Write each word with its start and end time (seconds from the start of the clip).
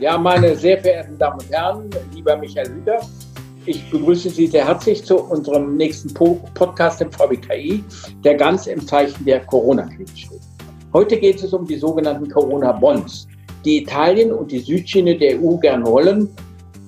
Ja, 0.00 0.18
meine 0.18 0.56
sehr 0.56 0.78
verehrten 0.78 1.18
Damen 1.18 1.40
und 1.40 1.50
Herren, 1.50 1.90
lieber 2.14 2.36
Michael 2.36 2.68
Hüter, 2.68 3.00
ich 3.66 3.88
begrüße 3.90 4.30
Sie 4.30 4.48
sehr 4.48 4.66
herzlich 4.66 5.04
zu 5.04 5.16
unserem 5.16 5.76
nächsten 5.76 6.12
Podcast 6.12 7.00
im 7.00 7.12
VBKI, 7.12 7.84
der 8.24 8.34
ganz 8.34 8.66
im 8.66 8.84
Zeichen 8.84 9.24
der 9.24 9.40
Corona-Krise 9.46 10.16
steht. 10.16 10.40
Heute 10.92 11.16
geht 11.16 11.42
es 11.42 11.52
um 11.52 11.64
die 11.64 11.76
sogenannten 11.76 12.28
Corona-Bonds, 12.28 13.28
die 13.64 13.82
Italien 13.82 14.32
und 14.32 14.50
die 14.50 14.58
Südschiene 14.58 15.16
der 15.16 15.40
EU 15.40 15.56
gern 15.58 15.86
wollen, 15.86 16.28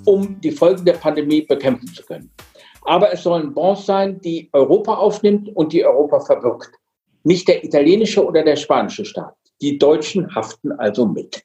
um 0.04 0.40
die 0.40 0.50
Folgen 0.50 0.84
der 0.84 0.94
Pandemie 0.94 1.42
bekämpfen 1.42 1.86
zu 1.86 2.02
können. 2.02 2.30
Aber 2.82 3.12
es 3.12 3.22
sollen 3.22 3.54
Bonds 3.54 3.86
sein, 3.86 4.20
die 4.20 4.50
Europa 4.52 4.94
aufnimmt 4.94 5.48
und 5.54 5.72
die 5.72 5.84
Europa 5.84 6.20
verbirgt. 6.20 6.72
Nicht 7.22 7.46
der 7.46 7.64
italienische 7.64 8.24
oder 8.24 8.42
der 8.42 8.56
spanische 8.56 9.04
Staat. 9.04 9.34
Die 9.62 9.78
Deutschen 9.78 10.34
haften 10.34 10.72
also 10.72 11.06
mit. 11.06 11.42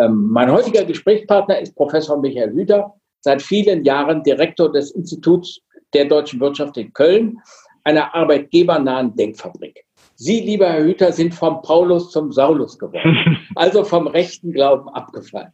Ähm, 0.00 0.28
mein 0.30 0.50
heutiger 0.50 0.84
Gesprächspartner 0.84 1.60
ist 1.60 1.76
Professor 1.76 2.18
Michael 2.18 2.52
Hüter, 2.52 2.94
seit 3.20 3.42
vielen 3.42 3.84
Jahren 3.84 4.22
Direktor 4.22 4.72
des 4.72 4.92
Instituts 4.92 5.60
der 5.92 6.06
deutschen 6.06 6.40
Wirtschaft 6.40 6.78
in 6.78 6.92
Köln, 6.94 7.38
einer 7.84 8.14
arbeitgebernahen 8.14 9.14
Denkfabrik. 9.14 9.84
Sie, 10.14 10.40
lieber 10.40 10.68
Herr 10.68 10.84
Hüter, 10.84 11.12
sind 11.12 11.34
vom 11.34 11.60
Paulus 11.62 12.10
zum 12.10 12.32
Saulus 12.32 12.78
geworden, 12.78 13.38
also 13.56 13.84
vom 13.84 14.06
rechten 14.06 14.52
Glauben 14.52 14.88
abgefallen. 14.90 15.52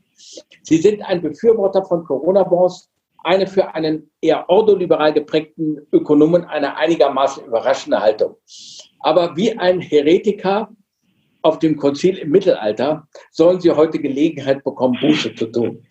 Sie 0.62 0.76
sind 0.76 1.02
ein 1.02 1.22
Befürworter 1.22 1.84
von 1.84 2.04
Corona-Bonds, 2.04 2.88
eine 3.24 3.46
für 3.48 3.74
einen 3.74 4.08
eher 4.20 4.48
ordoliberal 4.48 5.12
geprägten 5.12 5.78
Ökonomen 5.92 6.44
eine 6.44 6.76
einigermaßen 6.76 7.44
überraschende 7.46 8.00
Haltung. 8.00 8.36
Aber 9.00 9.36
wie 9.36 9.56
ein 9.58 9.80
Heretiker 9.80 10.68
auf 11.46 11.60
dem 11.60 11.76
Konzil 11.76 12.18
im 12.18 12.30
Mittelalter 12.30 13.06
sollen 13.30 13.60
Sie 13.60 13.70
heute 13.70 14.00
Gelegenheit 14.00 14.64
bekommen, 14.64 14.98
Buße 15.00 15.34
zu 15.34 15.46
tun. 15.46 15.82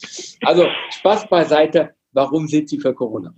Also 0.43 0.67
Spaß 0.89 1.29
beiseite, 1.29 1.91
warum 2.11 2.47
sind 2.47 2.67
Sie 2.69 2.77
für 2.77 2.93
Corona? 2.93 3.33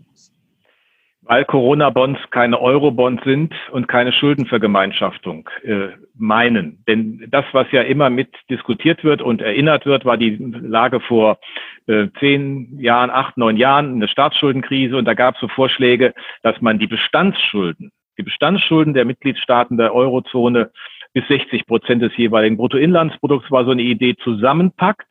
Weil 1.22 1.46
Corona-Bonds 1.46 2.20
keine 2.32 2.60
Euro-Bonds 2.60 3.24
sind 3.24 3.54
und 3.72 3.88
keine 3.88 4.14
Schuldenvergemeinschaftung 4.14 5.50
äh, 5.64 5.90
meinen. 6.16 6.84
Denn 6.88 7.28
das, 7.30 7.46
was 7.52 7.68
ja 7.72 7.82
immer 7.82 8.10
mit 8.10 8.30
diskutiert 8.50 9.04
wird 9.04 9.22
und 9.22 9.42
erinnert 9.42 9.86
wird, 9.86 10.06
war 10.06 10.18
die 10.18 10.38
Lage 10.38 11.02
vor 11.02 11.38
äh, 11.86 12.08
zehn 12.20 12.80
Jahren, 12.80 13.10
acht, 13.10 13.38
neun 13.38 13.58
Jahren, 13.58 13.96
eine 13.96 14.08
Staatsschuldenkrise. 14.08 14.96
Und 14.96 15.06
da 15.06 15.14
gab 15.14 15.36
es 15.36 15.42
so 15.42 15.50
Vorschläge, 15.50 16.14
dass 16.44 16.62
man 16.62 16.80
die 16.80 16.88
Bestandsschulden, 16.88 17.92
die 18.18 18.24
Bestandsschulden 18.24 18.94
der 18.94 19.06
Mitgliedstaaten 19.06 19.78
der 19.78 19.94
Eurozone 19.94 20.72
bis 21.18 21.28
60 21.30 21.66
Prozent 21.66 22.04
des 22.04 22.16
jeweiligen 22.16 22.58
Bruttoinlandsprodukts 22.58 23.50
war 23.50 23.66
so 23.66 23.72
eine 23.72 23.82
Idee 23.82 24.16
zusammenpackt 24.18 25.08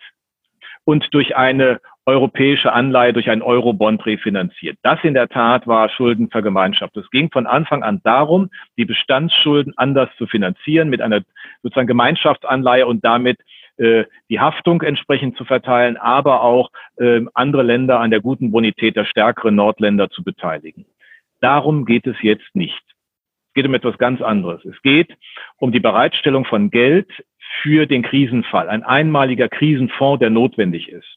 und 0.84 1.12
durch 1.12 1.36
eine 1.36 1.80
europäische 2.04 2.72
Anleihe 2.72 3.12
durch 3.12 3.28
einen 3.28 3.42
Eurobond 3.42 4.06
refinanziert. 4.06 4.78
Das 4.82 5.00
in 5.02 5.14
der 5.14 5.28
Tat 5.28 5.66
war 5.66 5.88
Schuldenvergemeinschaft. 5.88 6.96
Es 6.96 7.10
ging 7.10 7.28
von 7.32 7.48
Anfang 7.48 7.82
an 7.82 8.00
darum, 8.04 8.50
die 8.78 8.84
Bestandsschulden 8.84 9.72
anders 9.76 10.08
zu 10.16 10.28
finanzieren 10.28 10.90
mit 10.90 11.02
einer 11.02 11.22
sozusagen 11.64 11.88
Gemeinschaftsanleihe 11.88 12.86
und 12.86 13.04
damit 13.04 13.40
äh, 13.78 14.04
die 14.30 14.38
Haftung 14.38 14.82
entsprechend 14.82 15.36
zu 15.36 15.44
verteilen, 15.44 15.96
aber 15.96 16.42
auch 16.42 16.70
äh, 16.98 17.22
andere 17.34 17.64
Länder 17.64 17.98
an 17.98 18.12
der 18.12 18.20
guten 18.20 18.52
Bonität 18.52 18.94
der 18.94 19.06
stärkeren 19.06 19.56
Nordländer 19.56 20.08
zu 20.10 20.22
beteiligen. 20.22 20.86
Darum 21.40 21.84
geht 21.84 22.06
es 22.06 22.16
jetzt 22.22 22.54
nicht. 22.54 22.95
Es 23.56 23.62
geht 23.62 23.68
um 23.68 23.74
etwas 23.74 23.96
ganz 23.96 24.20
anderes. 24.20 24.62
Es 24.66 24.82
geht 24.82 25.16
um 25.56 25.72
die 25.72 25.80
Bereitstellung 25.80 26.44
von 26.44 26.68
Geld 26.70 27.08
für 27.62 27.86
den 27.86 28.02
Krisenfall, 28.02 28.68
ein 28.68 28.82
einmaliger 28.82 29.48
Krisenfonds, 29.48 30.20
der 30.20 30.28
notwendig 30.28 30.90
ist. 30.90 31.08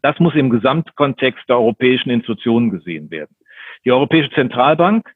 Das 0.00 0.18
muss 0.20 0.34
im 0.36 0.48
Gesamtkontext 0.48 1.46
der 1.50 1.58
europäischen 1.58 2.08
Institutionen 2.08 2.70
gesehen 2.70 3.10
werden. 3.10 3.36
Die 3.84 3.92
Europäische 3.92 4.30
Zentralbank 4.30 5.12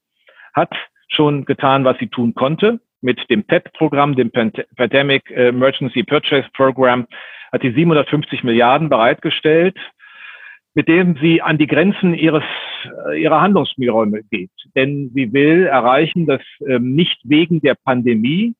hat 0.52 0.74
schon 1.08 1.46
getan, 1.46 1.86
was 1.86 1.96
sie 1.98 2.08
tun 2.08 2.34
konnte. 2.34 2.78
Mit 3.00 3.30
dem 3.30 3.44
PEP-Programm, 3.44 4.14
dem 4.14 4.30
Pandemic 4.30 5.30
Emergency 5.30 6.02
Purchase 6.02 6.50
Program, 6.52 7.06
hat 7.52 7.62
sie 7.62 7.72
750 7.72 8.44
Milliarden 8.44 8.90
bereitgestellt, 8.90 9.78
mit 10.74 10.88
dem 10.88 11.16
sie 11.20 11.40
an 11.40 11.56
die 11.56 11.66
Grenzen 11.66 12.14
ihres, 12.14 12.44
äh, 13.08 13.22
ihrer 13.22 13.40
Handlungsspielräume 13.40 14.22
geht. 14.24 14.50
Denn 14.74 15.10
sie 15.14 15.32
will 15.32 15.66
erreichen, 15.66 16.26
dass 16.26 16.42
ähm, 16.66 16.94
nicht 16.94 17.20
wegen 17.24 17.60
der 17.60 17.74
Pandemie 17.74 18.54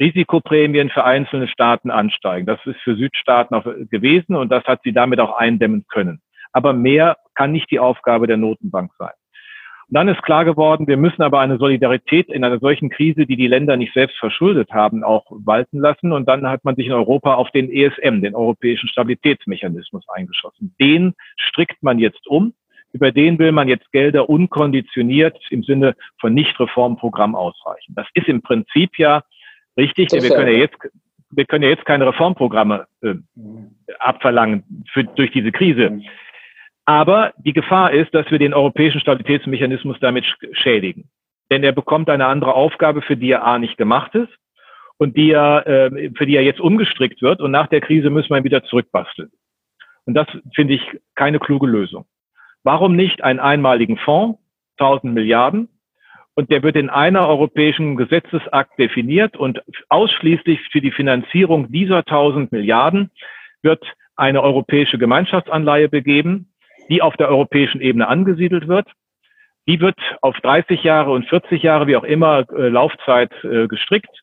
Risikoprämien 0.00 0.90
für 0.90 1.04
einzelne 1.04 1.46
Staaten 1.46 1.90
ansteigen. 1.90 2.46
Das 2.46 2.58
ist 2.64 2.80
für 2.80 2.96
Südstaaten 2.96 3.54
auch 3.54 3.64
gewesen 3.90 4.34
und 4.34 4.50
das 4.50 4.64
hat 4.64 4.80
sie 4.82 4.92
damit 4.92 5.20
auch 5.20 5.36
eindämmen 5.36 5.84
können. 5.88 6.20
Aber 6.52 6.72
mehr 6.72 7.16
kann 7.34 7.52
nicht 7.52 7.70
die 7.70 7.78
Aufgabe 7.78 8.26
der 8.26 8.36
Notenbank 8.36 8.92
sein. 8.98 9.12
Und 9.88 9.94
dann 9.94 10.08
ist 10.08 10.22
klar 10.22 10.44
geworden, 10.44 10.86
wir 10.86 10.96
müssen 10.96 11.22
aber 11.22 11.40
eine 11.40 11.58
Solidarität 11.58 12.28
in 12.28 12.44
einer 12.44 12.58
solchen 12.58 12.90
Krise, 12.90 13.26
die 13.26 13.36
die 13.36 13.46
Länder 13.46 13.76
nicht 13.76 13.92
selbst 13.94 14.16
verschuldet 14.18 14.70
haben, 14.72 15.04
auch 15.04 15.24
walten 15.30 15.78
lassen. 15.78 16.12
Und 16.12 16.28
dann 16.28 16.46
hat 16.46 16.64
man 16.64 16.76
sich 16.76 16.86
in 16.86 16.92
Europa 16.92 17.34
auf 17.34 17.50
den 17.50 17.70
ESM, 17.70 18.22
den 18.22 18.34
Europäischen 18.34 18.88
Stabilitätsmechanismus, 18.88 20.04
eingeschossen. 20.08 20.74
Den 20.80 21.14
strickt 21.36 21.82
man 21.82 21.98
jetzt 21.98 22.26
um. 22.26 22.54
Über 22.92 23.10
den 23.10 23.38
will 23.40 23.50
man 23.50 23.68
jetzt 23.68 23.90
Gelder 23.90 24.30
unkonditioniert 24.30 25.36
im 25.50 25.64
Sinne 25.64 25.96
von 26.20 26.32
Nicht-Reformprogramm 26.32 27.34
ausreichen. 27.34 27.94
Das 27.96 28.06
ist 28.14 28.28
im 28.28 28.40
Prinzip 28.40 28.98
ja 28.98 29.22
Richtig, 29.76 30.08
denn 30.08 30.22
wir 30.22 30.30
können 30.30 30.52
ja 30.52 30.58
jetzt, 30.58 30.76
wir 31.30 31.44
können 31.46 31.64
ja 31.64 31.70
jetzt 31.70 31.84
keine 31.84 32.06
Reformprogramme 32.06 32.86
äh, 33.02 33.14
abverlangen 33.98 34.84
für, 34.92 35.04
durch 35.04 35.32
diese 35.32 35.52
Krise. 35.52 36.00
Aber 36.86 37.32
die 37.38 37.52
Gefahr 37.52 37.92
ist, 37.92 38.14
dass 38.14 38.30
wir 38.30 38.38
den 38.38 38.54
europäischen 38.54 39.00
Stabilitätsmechanismus 39.00 39.98
damit 40.00 40.24
schädigen. 40.52 41.08
Denn 41.50 41.64
er 41.64 41.72
bekommt 41.72 42.10
eine 42.10 42.26
andere 42.26 42.54
Aufgabe, 42.54 43.02
für 43.02 43.16
die 43.16 43.30
er 43.30 43.44
A 43.44 43.58
nicht 43.58 43.76
gemacht 43.76 44.14
ist 44.14 44.32
und 44.98 45.16
die 45.16 45.30
er, 45.30 45.66
äh, 45.66 46.10
für 46.16 46.26
die 46.26 46.36
er 46.36 46.42
jetzt 46.42 46.60
umgestrickt 46.60 47.22
wird. 47.22 47.40
Und 47.40 47.50
nach 47.50 47.68
der 47.68 47.80
Krise 47.80 48.10
müssen 48.10 48.30
wir 48.30 48.38
ihn 48.38 48.44
wieder 48.44 48.64
zurückbasteln. 48.64 49.30
Und 50.04 50.14
das 50.14 50.26
finde 50.54 50.74
ich 50.74 50.82
keine 51.14 51.38
kluge 51.38 51.66
Lösung. 51.66 52.04
Warum 52.62 52.96
nicht 52.96 53.22
einen 53.22 53.40
einmaligen 53.40 53.96
Fonds, 53.98 54.38
1000 54.78 55.14
Milliarden, 55.14 55.68
und 56.34 56.50
der 56.50 56.62
wird 56.62 56.76
in 56.76 56.90
einer 56.90 57.28
europäischen 57.28 57.96
Gesetzesakt 57.96 58.78
definiert 58.78 59.36
und 59.36 59.62
ausschließlich 59.88 60.60
für 60.72 60.80
die 60.80 60.90
Finanzierung 60.90 61.70
dieser 61.70 61.98
1000 61.98 62.50
Milliarden 62.50 63.10
wird 63.62 63.84
eine 64.16 64.42
europäische 64.42 64.98
Gemeinschaftsanleihe 64.98 65.88
begeben, 65.88 66.52
die 66.88 67.02
auf 67.02 67.16
der 67.16 67.28
europäischen 67.28 67.80
Ebene 67.80 68.08
angesiedelt 68.08 68.68
wird. 68.68 68.88
Die 69.66 69.80
wird 69.80 69.96
auf 70.20 70.36
30 70.40 70.82
Jahre 70.82 71.12
und 71.12 71.28
40 71.28 71.62
Jahre, 71.62 71.86
wie 71.86 71.96
auch 71.96 72.04
immer, 72.04 72.44
äh, 72.50 72.68
Laufzeit 72.68 73.32
äh, 73.44 73.66
gestrickt 73.66 74.22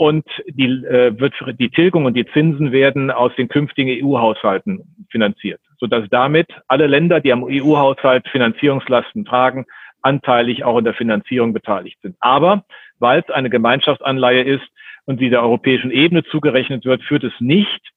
und 0.00 0.24
die, 0.46 0.64
äh, 0.64 1.18
wird 1.20 1.34
die 1.58 1.68
Tilgung 1.68 2.06
und 2.06 2.14
die 2.14 2.24
Zinsen 2.24 2.72
werden 2.72 3.10
aus 3.10 3.32
den 3.36 3.48
künftigen 3.48 4.02
EU-Haushalten 4.02 5.06
finanziert, 5.10 5.60
sodass 5.78 6.08
damit 6.10 6.48
alle 6.68 6.86
Länder, 6.86 7.20
die 7.20 7.32
am 7.32 7.44
EU-Haushalt 7.44 8.26
Finanzierungslasten 8.28 9.26
tragen, 9.26 9.66
anteilig 10.00 10.64
auch 10.64 10.78
in 10.78 10.84
der 10.84 10.94
Finanzierung 10.94 11.52
beteiligt 11.52 11.98
sind. 12.00 12.16
Aber 12.20 12.64
weil 12.98 13.20
es 13.20 13.28
eine 13.28 13.50
Gemeinschaftsanleihe 13.50 14.42
ist 14.42 14.66
und 15.04 15.18
sie 15.18 15.28
der 15.28 15.42
europäischen 15.42 15.90
Ebene 15.90 16.24
zugerechnet 16.24 16.86
wird, 16.86 17.02
führt 17.02 17.24
es 17.24 17.34
nicht 17.38 17.90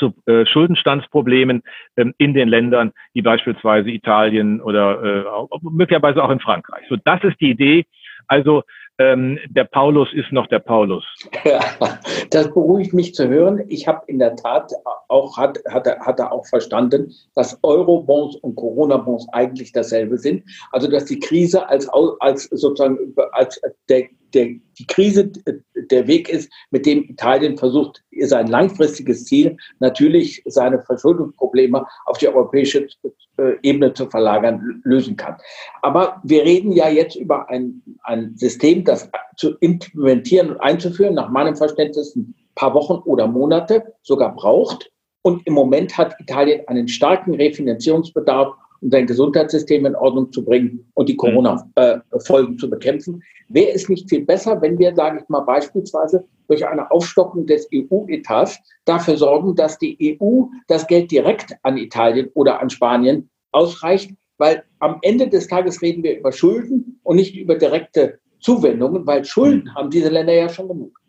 zu 0.00 0.12
äh, 0.26 0.44
Schuldenstandsproblemen 0.44 1.62
ähm, 1.96 2.12
in 2.18 2.34
den 2.34 2.48
Ländern, 2.48 2.92
wie 3.12 3.22
beispielsweise 3.22 3.90
Italien 3.90 4.60
oder 4.60 5.00
äh, 5.02 5.58
möglicherweise 5.62 6.24
auch 6.24 6.30
in 6.30 6.40
Frankreich. 6.40 6.84
So, 6.88 6.96
das 7.04 7.22
ist 7.22 7.40
die 7.40 7.50
Idee. 7.50 7.86
Also 8.26 8.64
ähm, 9.00 9.38
der 9.48 9.64
Paulus 9.64 10.12
ist 10.12 10.30
noch 10.30 10.46
der 10.48 10.58
Paulus. 10.58 11.04
Ja, 11.44 11.60
das 12.30 12.52
beruhigt 12.52 12.92
mich 12.92 13.14
zu 13.14 13.28
hören. 13.28 13.62
Ich 13.68 13.88
habe 13.88 14.02
in 14.08 14.18
der 14.18 14.36
Tat 14.36 14.72
auch, 15.08 15.38
hat, 15.38 15.58
hat, 15.68 15.86
hat 15.86 16.18
er 16.18 16.32
auch 16.32 16.46
verstanden, 16.46 17.12
dass 17.34 17.58
Eurobonds 17.62 18.36
und 18.36 18.56
Corona-Bonds 18.56 19.28
eigentlich 19.32 19.72
dasselbe 19.72 20.18
sind. 20.18 20.44
Also, 20.70 20.90
dass 20.90 21.06
die 21.06 21.18
Krise 21.18 21.66
als, 21.68 21.88
als 22.20 22.44
sozusagen 22.44 23.14
als 23.32 23.60
der, 23.88 24.08
der, 24.34 24.46
die 24.78 24.86
Krise 24.86 25.30
der 25.90 26.06
Weg 26.06 26.28
ist, 26.28 26.50
mit 26.70 26.86
dem 26.86 27.04
Italien 27.04 27.56
versucht, 27.56 28.02
sein 28.22 28.46
langfristiges 28.46 29.24
Ziel, 29.24 29.56
natürlich 29.78 30.42
seine 30.46 30.82
Verschuldungsprobleme 30.82 31.84
auf 32.06 32.18
die 32.18 32.28
europäische 32.28 32.88
äh, 33.38 33.52
Ebene 33.62 33.92
zu 33.94 34.08
verlagern, 34.08 34.80
lösen 34.84 35.16
kann. 35.16 35.36
Aber 35.82 36.20
wir 36.24 36.44
reden 36.44 36.72
ja 36.72 36.88
jetzt 36.88 37.16
über 37.16 37.48
ein, 37.48 37.82
ein 38.02 38.36
System, 38.36 38.84
das 38.84 39.10
zu 39.36 39.56
implementieren 39.60 40.50
und 40.50 40.60
einzuführen, 40.60 41.14
nach 41.14 41.30
meinem 41.30 41.56
Verständnis 41.56 42.14
ein 42.16 42.34
paar 42.54 42.74
Wochen 42.74 43.02
oder 43.04 43.26
Monate 43.26 43.94
sogar 44.02 44.34
braucht. 44.34 44.90
Und 45.22 45.46
im 45.46 45.54
Moment 45.54 45.96
hat 45.98 46.14
Italien 46.20 46.66
einen 46.68 46.88
starken 46.88 47.34
Refinanzierungsbedarf 47.34 48.54
um 48.80 48.90
sein 48.90 49.06
Gesundheitssystem 49.06 49.86
in 49.86 49.94
Ordnung 49.94 50.32
zu 50.32 50.44
bringen 50.44 50.90
und 50.94 51.08
die 51.08 51.16
Corona-Folgen 51.16 52.58
zu 52.58 52.68
bekämpfen. 52.68 53.22
Wäre 53.48 53.72
es 53.72 53.88
nicht 53.88 54.08
viel 54.08 54.24
besser, 54.24 54.60
wenn 54.62 54.78
wir, 54.78 54.94
sage 54.94 55.20
ich 55.22 55.28
mal, 55.28 55.40
beispielsweise 55.40 56.24
durch 56.48 56.66
eine 56.66 56.90
Aufstockung 56.90 57.46
des 57.46 57.68
EU-Etats 57.74 58.58
dafür 58.84 59.16
sorgen, 59.16 59.54
dass 59.54 59.78
die 59.78 60.18
EU 60.22 60.44
das 60.68 60.86
Geld 60.86 61.10
direkt 61.10 61.54
an 61.62 61.76
Italien 61.76 62.28
oder 62.34 62.60
an 62.60 62.70
Spanien 62.70 63.28
ausreicht, 63.52 64.12
weil 64.38 64.62
am 64.78 64.98
Ende 65.02 65.28
des 65.28 65.48
Tages 65.48 65.82
reden 65.82 66.02
wir 66.02 66.18
über 66.18 66.32
Schulden 66.32 67.00
und 67.02 67.16
nicht 67.16 67.36
über 67.36 67.56
direkte 67.56 68.18
Zuwendungen, 68.40 69.06
weil 69.06 69.24
Schulden 69.24 69.74
haben 69.74 69.90
diese 69.90 70.08
Länder 70.08 70.32
ja 70.32 70.48
schon 70.48 70.68
genug. 70.68 70.99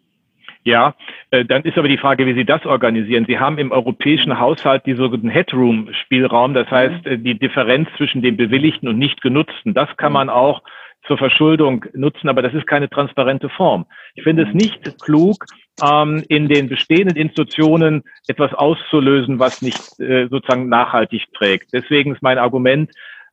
Ja, 0.64 0.94
äh, 1.32 1.44
dann 1.44 1.64
ist 1.64 1.78
aber 1.78 1.88
die 1.88 1.98
Frage, 1.98 2.26
wie 2.26 2.36
Sie 2.36 2.46
das 2.46 2.66
organisieren. 2.66 3.26
Sie 3.28 3.40
haben 3.40 3.58
im 3.58 3.72
europäischen 3.72 4.40
Haushalt 4.40 4.86
die 4.86 4.94
sogenannten 4.94 5.30
Headroom-Spielraum, 5.30 6.54
das 6.54 6.70
heißt 6.70 7.06
äh, 7.08 7.18
die 7.18 7.38
Differenz 7.38 7.90
zwischen 7.98 8.22
dem 8.22 8.38
bewilligten 8.38 8.88
und 8.88 9.00
nicht 9.00 9.22
genutzten. 9.22 9.74
Das 9.74 9.90
kann 9.98 10.14
man 10.14 10.30
auch 10.30 10.62
zur 11.08 11.18
Verschuldung 11.18 11.86
nutzen, 11.94 12.30
aber 12.30 12.44
das 12.44 12.54
ist 12.54 12.68
keine 12.68 12.90
transparente 12.90 13.50
Form. 13.50 13.88
Ich 14.14 14.24
finde 14.24 14.44
es 14.44 14.54
nicht 14.54 15.02
klug, 15.02 15.46
ähm, 15.84 16.24
in 16.30 16.48
den 16.48 16.70
bestehenden 16.70 17.18
Institutionen 17.18 18.04
etwas 18.28 18.54
auszulösen, 18.54 19.40
was 19.40 19.64
nicht 19.64 20.00
äh, 20.00 20.28
sozusagen 20.30 20.70
nachhaltig 20.70 21.26
trägt. 21.34 21.74
Deswegen 21.74 22.14
ist 22.14 22.22
mein 22.22 22.38
Argument, 22.38 22.92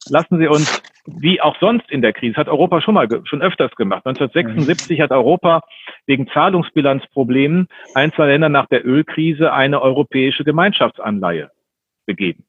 lassen 0.08 0.38
Sie 0.38 0.46
uns, 0.46 0.82
wie 1.06 1.40
auch 1.40 1.56
sonst 1.60 1.90
in 1.90 2.02
der 2.02 2.12
Krise, 2.12 2.36
hat 2.36 2.48
Europa 2.48 2.80
schon 2.80 2.94
mal, 2.94 3.08
schon 3.24 3.42
öfters 3.42 3.74
gemacht. 3.76 4.06
1976 4.06 5.00
hat 5.00 5.10
Europa 5.10 5.62
wegen 6.06 6.28
Zahlungsbilanzproblemen 6.28 7.68
einzelner 7.94 8.26
Länder 8.28 8.48
nach 8.48 8.66
der 8.66 8.86
Ölkrise 8.86 9.52
eine 9.52 9.80
europäische 9.80 10.44
Gemeinschaftsanleihe 10.44 11.50
begeben. 12.06 12.44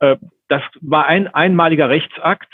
Äh, 0.00 0.16
das 0.48 0.62
war 0.80 1.06
ein 1.06 1.28
einmaliger 1.28 1.88
Rechtsakt. 1.88 2.52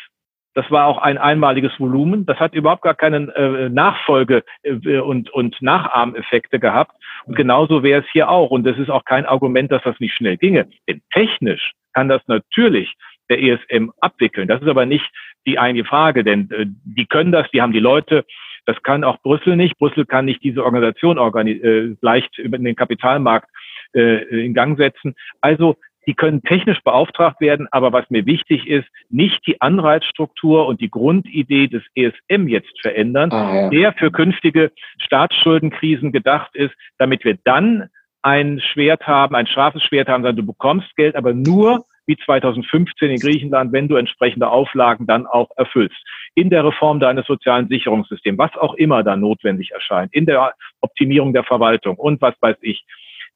Das 0.55 0.71
war 0.71 0.87
auch 0.87 0.99
ein 0.99 1.17
einmaliges 1.17 1.73
Volumen. 1.79 2.27
Das 2.27 2.39
hat 2.39 2.55
überhaupt 2.55 2.83
gar 2.83 2.95
keine 2.95 3.35
äh, 3.35 3.69
Nachfolge 3.71 4.45
äh, 4.63 4.99
und, 4.99 5.31
und 5.31 5.61
Nachahmeffekte 5.63 6.59
gehabt. 6.59 6.95
Und 7.25 7.37
genauso 7.37 7.83
wäre 7.83 8.03
es 8.03 8.11
hier 8.13 8.29
auch. 8.29 8.51
Und 8.51 8.65
das 8.65 8.79
ist 8.79 8.91
auch 8.91 9.05
kein 9.05 9.25
Argument, 9.25 9.73
dass 9.73 9.83
das 9.83 9.99
nicht 9.99 10.15
schnell 10.15 10.37
ginge. 10.37 10.69
Denn 10.89 11.01
technisch 11.13 11.73
kann 11.95 12.09
das 12.09 12.23
natürlich 12.27 12.95
der 13.33 13.43
ESM 13.43 13.91
abwickeln. 14.01 14.49
Das 14.49 14.61
ist 14.61 14.69
aber 14.69 14.87
nicht 14.87 15.09
die 15.47 15.59
eigentliche 15.59 15.89
Frage, 15.89 16.25
denn 16.25 16.51
äh, 16.51 16.67
die 16.67 17.07
können 17.07 17.33
das, 17.33 17.51
die 17.51 17.63
haben 17.63 17.73
die 17.73 17.81
Leute. 17.81 18.25
Das 18.67 18.81
kann 18.83 19.03
auch 19.03 19.21
Brüssel 19.23 19.57
nicht. 19.57 19.79
Brüssel 19.79 20.07
kann 20.07 20.27
nicht 20.27 20.43
diese 20.45 20.65
Organisation 20.65 21.19
organi 21.19 21.53
äh, 21.53 21.97
leicht 22.01 22.39
über 22.39 22.59
den 22.59 22.77
Kapitalmarkt 22.77 23.49
äh, 23.95 24.45
in 24.45 24.55
Gang 24.55 24.79
setzen. 24.79 25.15
Also 25.41 25.77
die 26.07 26.15
können 26.15 26.43
technisch 26.43 26.81
beauftragt 26.83 27.41
werden, 27.41 27.69
aber 27.71 27.93
was 27.93 28.11
mir 28.11 28.27
wichtig 28.27 28.67
ist, 28.67 28.89
nicht 29.09 29.47
die 29.47 29.61
Anreizstruktur 29.61 30.67
und 30.67 30.81
die 30.81 30.91
Grundidee 30.91 31.69
des 31.69 31.85
ESM 31.95 32.49
jetzt 32.49 32.81
verändern, 32.81 33.31
ah, 33.31 33.55
ja. 33.55 33.71
der 33.71 33.93
für 33.93 34.11
künftige 34.11 34.73
Staatsschuldenkrisen 34.99 36.11
gedacht 36.11 36.51
ist, 36.55 36.75
damit 36.99 37.25
wir 37.25 37.39
dann 37.45 37.89
ein 38.23 38.61
Schwert 38.61 39.07
haben, 39.07 39.37
ein 39.37 39.47
scharfes 39.47 39.83
Schwert 39.85 40.09
haben, 40.09 40.23
sondern 40.23 40.45
du 40.45 40.47
bekommst 40.47 40.95
Geld, 40.97 41.15
aber 41.15 41.35
nur 41.35 41.85
wie 42.07 42.17
2015 42.17 43.11
in 43.11 43.19
Griechenland, 43.19 43.73
wenn 43.73 43.89
du 43.89 43.97
entsprechende 43.97 44.49
Auflagen 44.49 45.07
dann 45.07 45.27
auch 45.27 45.51
erfüllst. 45.57 45.97
In 46.35 46.51
der 46.51 46.65
Reform 46.65 47.01
deines 47.01 47.27
sozialen 47.27 47.69
Sicherungssystems, 47.69 48.39
was 48.39 48.55
auch 48.57 48.75
immer 48.75 49.03
da 49.03 49.17
notwendig 49.17 49.71
erscheint, 49.73 50.13
in 50.15 50.27
der 50.27 50.55
Optimierung 50.81 51.33
der 51.33 51.45
Verwaltung 51.45 51.97
und 51.97 52.21
was 52.21 52.35
weiß 52.41 52.57
ich. 52.61 52.85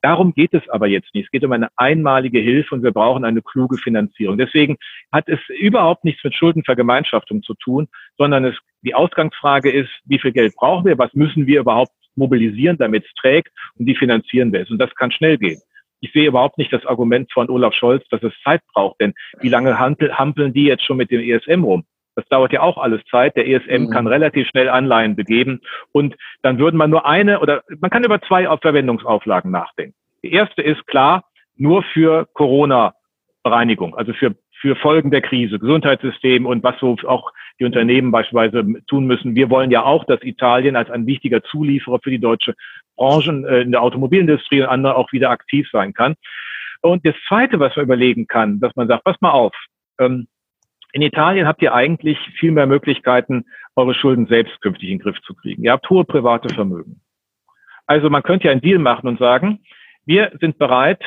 Darum 0.02 0.34
geht 0.34 0.52
es 0.52 0.68
aber 0.68 0.86
jetzt 0.86 1.14
nicht. 1.14 1.26
Es 1.26 1.30
geht 1.30 1.44
um 1.44 1.52
eine 1.52 1.68
einmalige 1.76 2.38
Hilfe 2.38 2.74
und 2.74 2.82
wir 2.82 2.92
brauchen 2.92 3.24
eine 3.24 3.42
kluge 3.42 3.78
Finanzierung. 3.78 4.36
Deswegen 4.38 4.76
hat 5.10 5.28
es 5.28 5.40
überhaupt 5.48 6.04
nichts 6.04 6.22
mit 6.22 6.34
Schuldenvergemeinschaftung 6.34 7.42
zu 7.42 7.54
tun, 7.54 7.88
sondern 8.18 8.44
es, 8.44 8.56
die 8.82 8.94
Ausgangsfrage 8.94 9.70
ist, 9.70 9.90
wie 10.04 10.18
viel 10.18 10.32
Geld 10.32 10.54
brauchen 10.56 10.84
wir, 10.84 10.98
was 10.98 11.12
müssen 11.14 11.46
wir 11.46 11.60
überhaupt 11.60 11.92
mobilisieren, 12.14 12.76
damit 12.78 13.04
es 13.04 13.12
trägt 13.14 13.50
und 13.78 13.86
wie 13.86 13.96
finanzieren 13.96 14.52
wir 14.52 14.62
es. 14.62 14.70
Und 14.70 14.78
das 14.78 14.94
kann 14.94 15.10
schnell 15.10 15.38
gehen 15.38 15.60
ich 16.00 16.12
sehe 16.12 16.28
überhaupt 16.28 16.58
nicht 16.58 16.72
das 16.72 16.84
Argument 16.86 17.32
von 17.32 17.48
Olaf 17.48 17.74
Scholz, 17.74 18.06
dass 18.10 18.22
es 18.22 18.32
Zeit 18.44 18.60
braucht. 18.72 19.00
Denn 19.00 19.14
wie 19.40 19.48
lange 19.48 19.78
hampeln 19.78 20.52
die 20.52 20.64
jetzt 20.64 20.84
schon 20.84 20.96
mit 20.96 21.10
dem 21.10 21.20
ESM 21.20 21.64
rum? 21.64 21.84
Das 22.16 22.26
dauert 22.28 22.52
ja 22.52 22.62
auch 22.62 22.78
alles 22.78 23.02
Zeit. 23.10 23.36
Der 23.36 23.46
ESM 23.46 23.84
mhm. 23.84 23.90
kann 23.90 24.06
relativ 24.06 24.48
schnell 24.48 24.68
Anleihen 24.68 25.16
begeben. 25.16 25.60
Und 25.92 26.16
dann 26.42 26.58
würden 26.58 26.76
man 26.76 26.90
nur 26.90 27.06
eine 27.06 27.40
oder 27.40 27.62
man 27.80 27.90
kann 27.90 28.04
über 28.04 28.20
zwei 28.22 28.44
Verwendungsauflagen 28.56 29.50
nachdenken. 29.50 29.94
Die 30.22 30.32
erste 30.32 30.62
ist 30.62 30.86
klar, 30.86 31.24
nur 31.56 31.82
für 31.82 32.26
Corona-Bereinigung, 32.32 33.94
also 33.94 34.12
für, 34.14 34.34
für 34.60 34.76
Folgen 34.76 35.10
der 35.10 35.20
Krise, 35.20 35.58
Gesundheitssystem 35.58 36.46
und 36.46 36.62
was 36.62 36.78
so 36.80 36.96
auch 37.06 37.32
die 37.58 37.64
Unternehmen 37.64 38.10
beispielsweise 38.10 38.64
tun 38.86 39.06
müssen. 39.06 39.34
Wir 39.34 39.50
wollen 39.50 39.70
ja 39.70 39.84
auch, 39.84 40.04
dass 40.04 40.22
Italien 40.22 40.76
als 40.76 40.90
ein 40.90 41.06
wichtiger 41.06 41.42
Zulieferer 41.42 42.00
für 42.02 42.10
die 42.10 42.18
deutsche 42.18 42.54
Branchen 42.96 43.44
äh, 43.44 43.60
in 43.60 43.72
der 43.72 43.82
Automobilindustrie 43.82 44.62
und 44.62 44.68
andere 44.68 44.96
auch 44.96 45.12
wieder 45.12 45.30
aktiv 45.30 45.68
sein 45.72 45.94
kann. 45.94 46.14
Und 46.82 47.06
das 47.06 47.14
Zweite, 47.28 47.58
was 47.58 47.74
man 47.76 47.86
überlegen 47.86 48.26
kann, 48.26 48.60
dass 48.60 48.74
man 48.76 48.88
sagt, 48.88 49.04
pass 49.04 49.20
mal 49.20 49.30
auf, 49.30 49.54
ähm, 49.98 50.28
in 50.92 51.02
Italien 51.02 51.46
habt 51.46 51.60
ihr 51.62 51.74
eigentlich 51.74 52.18
viel 52.38 52.52
mehr 52.52 52.66
Möglichkeiten, 52.66 53.44
eure 53.74 53.94
Schulden 53.94 54.26
selbst 54.26 54.60
künftig 54.62 54.88
in 54.88 54.98
den 54.98 55.02
Griff 55.02 55.20
zu 55.22 55.34
kriegen. 55.34 55.62
Ihr 55.64 55.72
habt 55.72 55.88
hohe 55.90 56.04
private 56.04 56.54
Vermögen. 56.54 57.00
Also 57.86 58.08
man 58.08 58.22
könnte 58.22 58.46
ja 58.46 58.52
einen 58.52 58.60
Deal 58.60 58.78
machen 58.78 59.06
und 59.06 59.18
sagen, 59.18 59.60
wir 60.06 60.32
sind 60.40 60.58
bereit, 60.58 61.02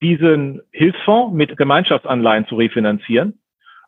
diesen 0.00 0.62
Hilfsfonds 0.70 1.34
mit 1.34 1.56
Gemeinschaftsanleihen 1.56 2.46
zu 2.46 2.56
refinanzieren 2.56 3.40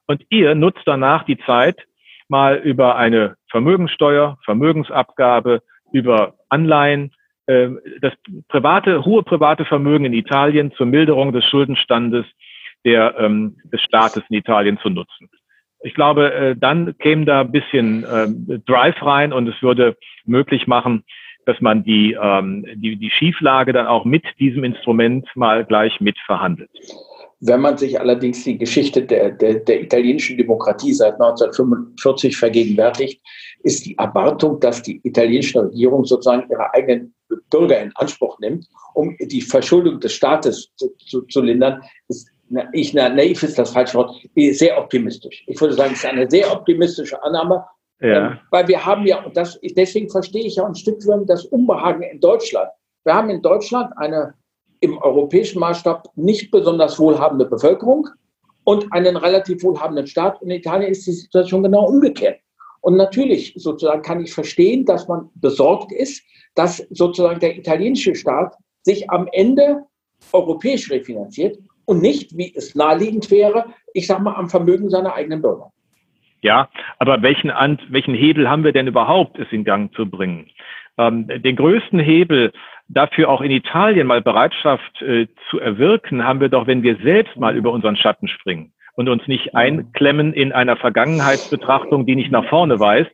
und 0.07 0.25
ihr 0.29 0.55
nutzt 0.55 0.83
danach 0.85 1.25
die 1.25 1.39
Zeit, 1.39 1.87
mal 2.29 2.57
über 2.57 2.97
eine 2.97 3.37
Vermögenssteuer, 3.51 4.39
Vermögensabgabe, 4.45 5.63
über 5.93 6.35
Anleihen 6.49 7.13
ähm, 7.49 7.81
das 8.01 8.13
private, 8.49 9.05
hohe 9.05 9.23
private 9.23 9.65
Vermögen 9.65 10.05
in 10.05 10.13
Italien 10.13 10.73
zur 10.73 10.87
Milderung 10.87 11.33
des 11.33 11.45
Schuldenstandes 11.45 12.27
der, 12.85 13.17
ähm, 13.19 13.57
des 13.73 13.81
Staates 13.83 14.23
in 14.29 14.37
Italien 14.37 14.79
zu 14.79 14.91
nutzen. 14.91 15.29
Ich 15.81 15.95
glaube, 15.95 16.33
äh, 16.33 16.57
dann 16.57 16.97
käme 16.99 17.25
da 17.25 17.43
ein 17.43 17.53
bisschen 17.53 18.05
äh, 18.05 18.59
Drive 18.67 19.01
rein 19.03 19.33
und 19.33 19.47
es 19.49 19.61
würde 19.63 19.97
möglich 20.25 20.67
machen, 20.67 21.05
dass 21.45 21.61
man 21.61 21.85
die, 21.85 22.17
ähm, 22.21 22.67
die, 22.75 22.97
die 22.97 23.11
Schieflage 23.11 23.73
dann 23.73 23.87
auch 23.87 24.05
mit 24.05 24.25
diesem 24.41 24.65
Instrument 24.65 25.29
mal 25.37 25.65
gleich 25.65 26.01
mitverhandelt. 26.01 26.71
Wenn 27.41 27.61
man 27.61 27.77
sich 27.77 28.01
allerdings 28.01 28.45
die 28.45 28.57
Geschichte 28.57 29.03
der, 29.03 29.31
der, 29.31 29.57
der 29.57 29.83
italienischen 29.83 30.39
Demokratie 30.39 30.95
seit 30.95 31.15
1945 31.15 32.37
vergegenwärtigt, 32.37 33.21
ist 33.63 33.85
die 33.85 33.97
Erwartung, 33.99 34.59
dass 34.61 34.83
die 34.83 35.01
italienische 35.05 35.63
Regierung 35.63 36.05
sozusagen 36.05 36.49
ihre 36.51 36.73
eigenen 36.73 37.15
Bürger 37.51 37.81
in 37.81 37.93
Anspruch 37.97 38.39
nimmt, 38.39 38.67
um 38.95 39.15
die 39.21 39.43
Verschuldung 39.43 40.01
des 40.01 40.15
Staates 40.15 40.71
zu, 40.77 40.89
zu, 41.07 41.23
zu 41.23 41.43
lindern, 41.43 41.83
ist 42.09 42.31
ich, 42.73 42.95
na, 42.95 43.09
naiv 43.09 43.43
ist 43.43 43.59
das 43.59 43.71
falsche 43.71 43.99
Wort, 43.99 44.15
sehr 44.53 44.79
optimistisch. 44.79 45.45
Ich 45.47 45.61
würde 45.61 45.75
sagen, 45.75 45.93
es 45.93 46.05
ist 46.05 46.07
eine 46.07 46.31
sehr 46.31 46.51
optimistische 46.53 47.21
Annahme, 47.23 47.65
ja. 48.01 48.31
ähm, 48.31 48.39
weil 48.51 48.69
wir 48.69 48.85
haben 48.85 49.05
ja, 49.07 49.25
und 49.25 49.37
das, 49.37 49.59
deswegen 49.77 50.09
verstehe 50.09 50.45
ich 50.45 50.57
ja 50.57 50.65
ein 50.65 50.75
Stück 50.75 51.05
weit 51.07 51.29
das 51.29 51.45
Unbehagen 51.47 52.03
in 52.03 52.21
Deutschland. 52.21 52.71
Wir 53.05 53.15
haben 53.15 53.31
in 53.31 53.43
Deutschland 53.43 53.93
eine 53.97 54.35
im 54.87 54.99
europäischen 54.99 55.59
Maßstab 55.59 56.09
nicht 56.15 56.51
besonders 56.51 56.99
wohlhabende 56.99 57.45
Bevölkerung 57.45 58.09
und 58.65 58.93
einen 58.93 59.17
relativ 59.17 59.63
wohlhabenden 59.63 60.07
Staat. 60.07 60.41
In 60.43 60.51
Italien 60.51 60.91
ist 60.91 61.07
die 61.07 61.13
Situation 61.13 61.63
genau 61.63 61.87
umgekehrt. 61.87 62.39
Und 62.81 62.97
natürlich 62.97 63.53
sozusagen 63.57 64.03
kann 64.03 64.23
ich 64.23 64.33
verstehen, 64.33 64.85
dass 64.85 65.09
man 65.09 65.29
besorgt 65.35 65.93
ist, 65.93 66.25
dass 66.55 66.79
sozusagen 66.91 67.41
der 67.41 67.57
italienische 67.57 68.15
Staat 68.15 68.55
sich 68.83 69.11
am 69.11 69.29
Ende 69.33 69.83
europäisch 70.33 70.91
refinanziert 70.91 71.59
und 71.85 72.01
nicht, 72.01 72.37
wie 72.37 72.55
es 72.55 72.75
naheliegend 72.75 73.31
wäre, 73.31 73.67
ich 73.93 74.07
sage 74.07 74.23
mal, 74.23 74.35
am 74.35 74.49
Vermögen 74.49 74.89
seiner 74.89 75.15
eigenen 75.15 75.43
Bürger. 75.43 75.73
Ja, 76.43 76.69
aber 76.99 77.23
welchen, 77.23 77.51
welchen 77.91 78.15
Hebel 78.15 78.49
haben 78.49 78.63
wir 78.63 78.73
denn 78.73 78.87
überhaupt, 78.87 79.39
es 79.39 79.49
in 79.51 79.65
Gang 79.65 79.93
zu 79.95 80.09
bringen? 80.09 80.49
Ähm, 80.99 81.27
den 81.27 81.57
größten 81.57 81.99
Hebel 81.99 82.53
dafür 82.89 83.29
auch 83.29 83.41
in 83.41 83.51
Italien 83.51 84.07
mal 84.07 84.23
Bereitschaft 84.23 85.03
äh, 85.03 85.27
zu 85.51 85.59
erwirken, 85.59 86.25
haben 86.25 86.41
wir 86.41 86.49
doch, 86.49 86.67
wenn 86.67 86.83
wir 86.83 86.97
selbst 87.03 87.37
mal 87.37 87.57
über 87.57 87.73
unseren 87.73 87.97
Schatten 87.97 88.29
springen 88.29 88.73
und 88.95 89.09
uns 89.09 89.27
nicht 89.27 89.55
einklemmen 89.55 90.33
in 90.33 90.53
einer 90.53 90.77
Vergangenheitsbetrachtung, 90.77 92.07
die 92.07 92.17
nicht 92.17 92.33
nach 92.33 92.49
vorne 92.49 92.81
weist. 92.81 93.11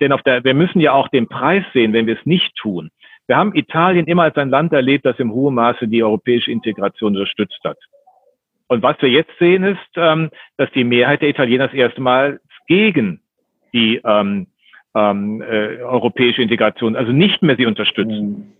Denn 0.00 0.12
auf 0.12 0.22
der, 0.22 0.44
wir 0.44 0.54
müssen 0.54 0.80
ja 0.80 0.92
auch 0.92 1.08
den 1.08 1.28
Preis 1.28 1.62
sehen, 1.74 1.92
wenn 1.92 2.06
wir 2.06 2.18
es 2.18 2.24
nicht 2.24 2.56
tun. 2.56 2.90
Wir 3.26 3.36
haben 3.36 3.54
Italien 3.54 4.06
immer 4.06 4.22
als 4.22 4.36
ein 4.36 4.48
Land 4.48 4.72
erlebt, 4.72 5.04
das 5.04 5.18
im 5.18 5.32
hohen 5.32 5.54
Maße 5.54 5.86
die 5.88 6.02
europäische 6.02 6.50
Integration 6.50 7.14
unterstützt 7.14 7.60
hat. 7.64 7.76
Und 8.68 8.82
was 8.82 8.96
wir 9.00 9.10
jetzt 9.10 9.36
sehen, 9.38 9.64
ist, 9.64 9.78
ähm, 9.96 10.30
dass 10.56 10.70
die 10.72 10.84
Mehrheit 10.84 11.20
der 11.20 11.28
Italiener 11.28 11.66
das 11.66 11.74
erste 11.74 12.00
Mal 12.00 12.40
gegen 12.66 13.20
die 13.74 14.00
ähm, 14.04 14.46
ähm, 14.94 15.42
äh, 15.42 15.82
europäische 15.82 16.42
Integration, 16.42 16.96
also 16.96 17.12
nicht 17.12 17.42
mehr 17.42 17.56
sie 17.56 17.66
unterstützen. 17.66 18.54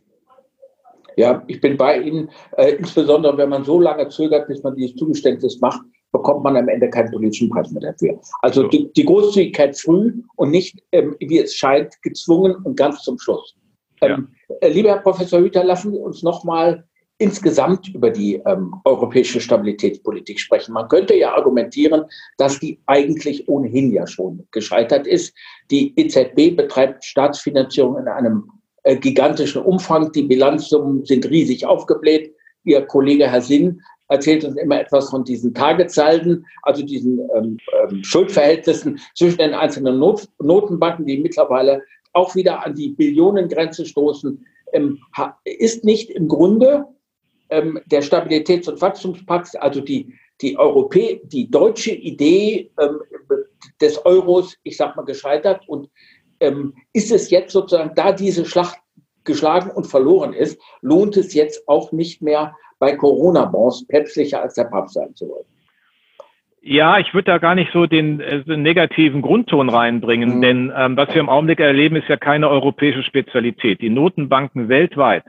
Ja, 1.19 1.43
ich 1.49 1.61
bin 1.61 1.77
bei 1.77 1.99
Ihnen, 1.99 2.31
äh, 2.57 2.77
insbesondere 2.77 3.37
wenn 3.37 3.49
man 3.49 3.65
so 3.65 3.81
lange 3.81 4.09
zögert, 4.09 4.47
bis 4.47 4.63
man 4.63 4.77
dieses 4.77 4.95
Zugeständnis 4.95 5.61
macht, 5.61 5.81
bekommt 6.13 6.45
man 6.45 6.57
am 6.57 6.69
Ende 6.69 6.89
keinen 6.89 7.11
politischen 7.11 7.51
Preis 7.51 7.73
mehr 7.73 7.91
dafür. 7.91 8.21
Also 8.41 8.69
die, 8.69 8.93
die 8.93 9.05
Großzügigkeit 9.05 9.77
früh 9.77 10.23
und 10.37 10.53
nicht, 10.53 10.81
ähm, 10.93 11.17
wie 11.19 11.41
es 11.41 11.57
scheint, 11.57 11.93
gezwungen 12.03 12.55
und 12.63 12.77
ganz 12.77 13.03
zum 13.03 13.19
Schluss. 13.19 13.57
Ähm, 14.01 14.29
ja. 14.49 14.57
Äh, 14.61 14.69
lieber 14.69 14.91
Herr 14.91 15.01
Professor 15.01 15.41
Hüter, 15.41 15.65
lassen 15.65 15.93
Sie 15.93 15.99
uns 15.99 16.23
nochmal 16.23 16.85
insgesamt 17.19 17.89
über 17.89 18.11
die 18.11 18.37
ähm, 18.47 18.77
europäische 18.85 19.41
Stabilitätspolitik 19.41 20.39
sprechen. 20.39 20.73
Man 20.73 20.87
könnte 20.87 21.17
ja 21.17 21.35
argumentieren, 21.35 22.05
dass 22.37 22.61
die 22.61 22.81
eigentlich 22.87 23.49
ohnehin 23.49 23.91
ja 23.91 24.07
schon 24.07 24.47
gescheitert 24.53 25.09
ist. 25.09 25.37
Die 25.73 25.99
EZB 25.99 26.57
betreibt 26.57 27.05
Staatsfinanzierung 27.05 27.99
in 27.99 28.07
einem 28.07 28.53
äh, 28.89 28.97
gigantischen 28.97 29.63
Umfang. 29.63 30.11
Die 30.13 30.23
Bilanzsummen 30.23 31.05
sind 31.05 31.29
riesig 31.29 31.67
aufgebläht. 31.67 32.35
Ihr 32.65 32.81
Kollege 32.87 33.31
Herr 33.31 33.43
Sinn 33.43 33.83
erzählt 34.09 34.45
uns 34.45 34.57
immer 34.57 34.81
etwas 34.81 35.11
von 35.11 35.25
diesen 35.25 35.53
Tagesalden, 35.53 36.47
also 36.63 36.83
diesen 36.83 37.21
ähm, 37.37 37.59
ähm, 37.83 38.03
Schuldverhältnissen 38.03 38.99
zwischen 39.15 39.37
den 39.37 39.53
einzelnen 39.53 39.99
Not 39.99 40.27
Notenbanken, 40.39 41.05
die 41.05 41.19
mittlerweile 41.19 41.83
auch 42.15 42.35
wieder 42.35 42.65
an 42.65 42.75
die 42.75 42.89
Billionengrenze 42.89 43.85
stoßen. 43.85 44.43
Ähm, 44.73 44.99
ist 45.45 45.85
nicht 45.85 46.09
im 46.09 46.27
Grunde 46.27 46.87
ähm, 47.51 47.79
der 47.87 48.03
Stabilitäts- 48.03 48.71
und 48.71 48.81
Wachstumspakt, 48.81 49.61
also 49.61 49.83
die, 49.83 50.15
die, 50.41 50.59
Europä 50.59 51.21
die 51.25 51.51
deutsche 51.51 51.93
Idee 51.93 52.71
ähm, 52.81 53.01
des 53.83 54.03
Euros, 54.07 54.57
ich 54.63 54.79
sag 54.79 54.97
mal, 54.97 55.05
gescheitert 55.05 55.69
und 55.69 55.91
ähm, 56.41 56.75
ist 56.93 57.13
es 57.13 57.31
jetzt 57.31 57.53
sozusagen, 57.53 57.95
da 57.95 58.13
diese 58.13 58.45
Schlacht 58.45 58.79
geschlagen 59.25 59.71
und 59.71 59.87
verloren 59.87 60.33
ist, 60.33 60.61
lohnt 60.81 61.17
es 61.17 61.35
jetzt 61.35 61.69
auch 61.69 61.93
nicht 61.93 62.23
mehr 62.23 62.55
bei 62.79 62.97
Corona-Bonds 62.97 63.87
päpstlicher 63.87 64.43
als 64.43 64.55
der 64.55 64.65
Papst 64.65 64.95
sein 64.95 65.15
zu 65.15 65.29
wollen. 65.29 65.45
Ja, 66.61 66.99
ich 66.99 67.15
würde 67.15 67.31
da 67.31 67.39
gar 67.39 67.55
nicht 67.55 67.73
so 67.73 67.87
den, 67.87 68.21
äh, 68.21 68.43
den 68.45 68.63
negativen 68.63 69.23
Grundton 69.23 69.69
reinbringen, 69.69 70.37
mhm. 70.37 70.43
denn 70.43 70.73
ähm, 70.77 70.97
was 70.97 71.09
wir 71.11 71.21
im 71.21 71.29
Augenblick 71.29 71.61
erleben, 71.61 71.97
ist 71.97 72.09
ja 72.09 72.17
keine 72.17 72.49
europäische 72.49 73.03
Spezialität. 73.03 73.81
Die 73.81 73.91
Notenbanken 73.91 74.69
weltweit 74.69 75.25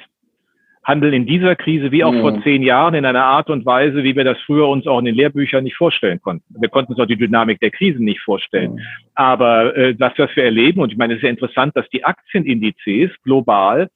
handeln 0.89 1.13
in 1.13 1.25
dieser 1.27 1.55
Krise 1.55 1.91
wie 1.91 2.03
auch 2.03 2.11
mhm. 2.11 2.21
vor 2.21 2.41
zehn 2.41 2.63
Jahren 2.63 2.95
in 2.95 3.05
einer 3.05 3.23
Art 3.23 3.49
und 3.49 3.63
Weise, 3.65 4.03
wie 4.03 4.15
wir 4.15 4.23
das 4.23 4.39
früher 4.45 4.67
uns 4.67 4.87
auch 4.87 4.97
in 4.97 5.05
den 5.05 5.13
Lehrbüchern 5.13 5.63
nicht 5.63 5.77
vorstellen 5.77 6.19
konnten. 6.19 6.55
Wir 6.59 6.69
konnten 6.69 6.93
uns 6.93 7.01
auch 7.01 7.05
die 7.05 7.15
Dynamik 7.15 7.59
der 7.59 7.69
Krisen 7.69 8.03
nicht 8.03 8.21
vorstellen. 8.21 8.73
Mhm. 8.73 8.79
Aber 9.13 9.77
äh, 9.77 9.93
das, 9.95 10.13
was 10.17 10.35
wir 10.35 10.43
erleben, 10.43 10.81
und 10.81 10.91
ich 10.91 10.97
meine, 10.97 11.13
es 11.13 11.19
ist 11.19 11.23
ja 11.23 11.29
interessant, 11.29 11.77
dass 11.77 11.87
die 11.89 12.03
Aktienindizes 12.03 13.11
global 13.23 13.89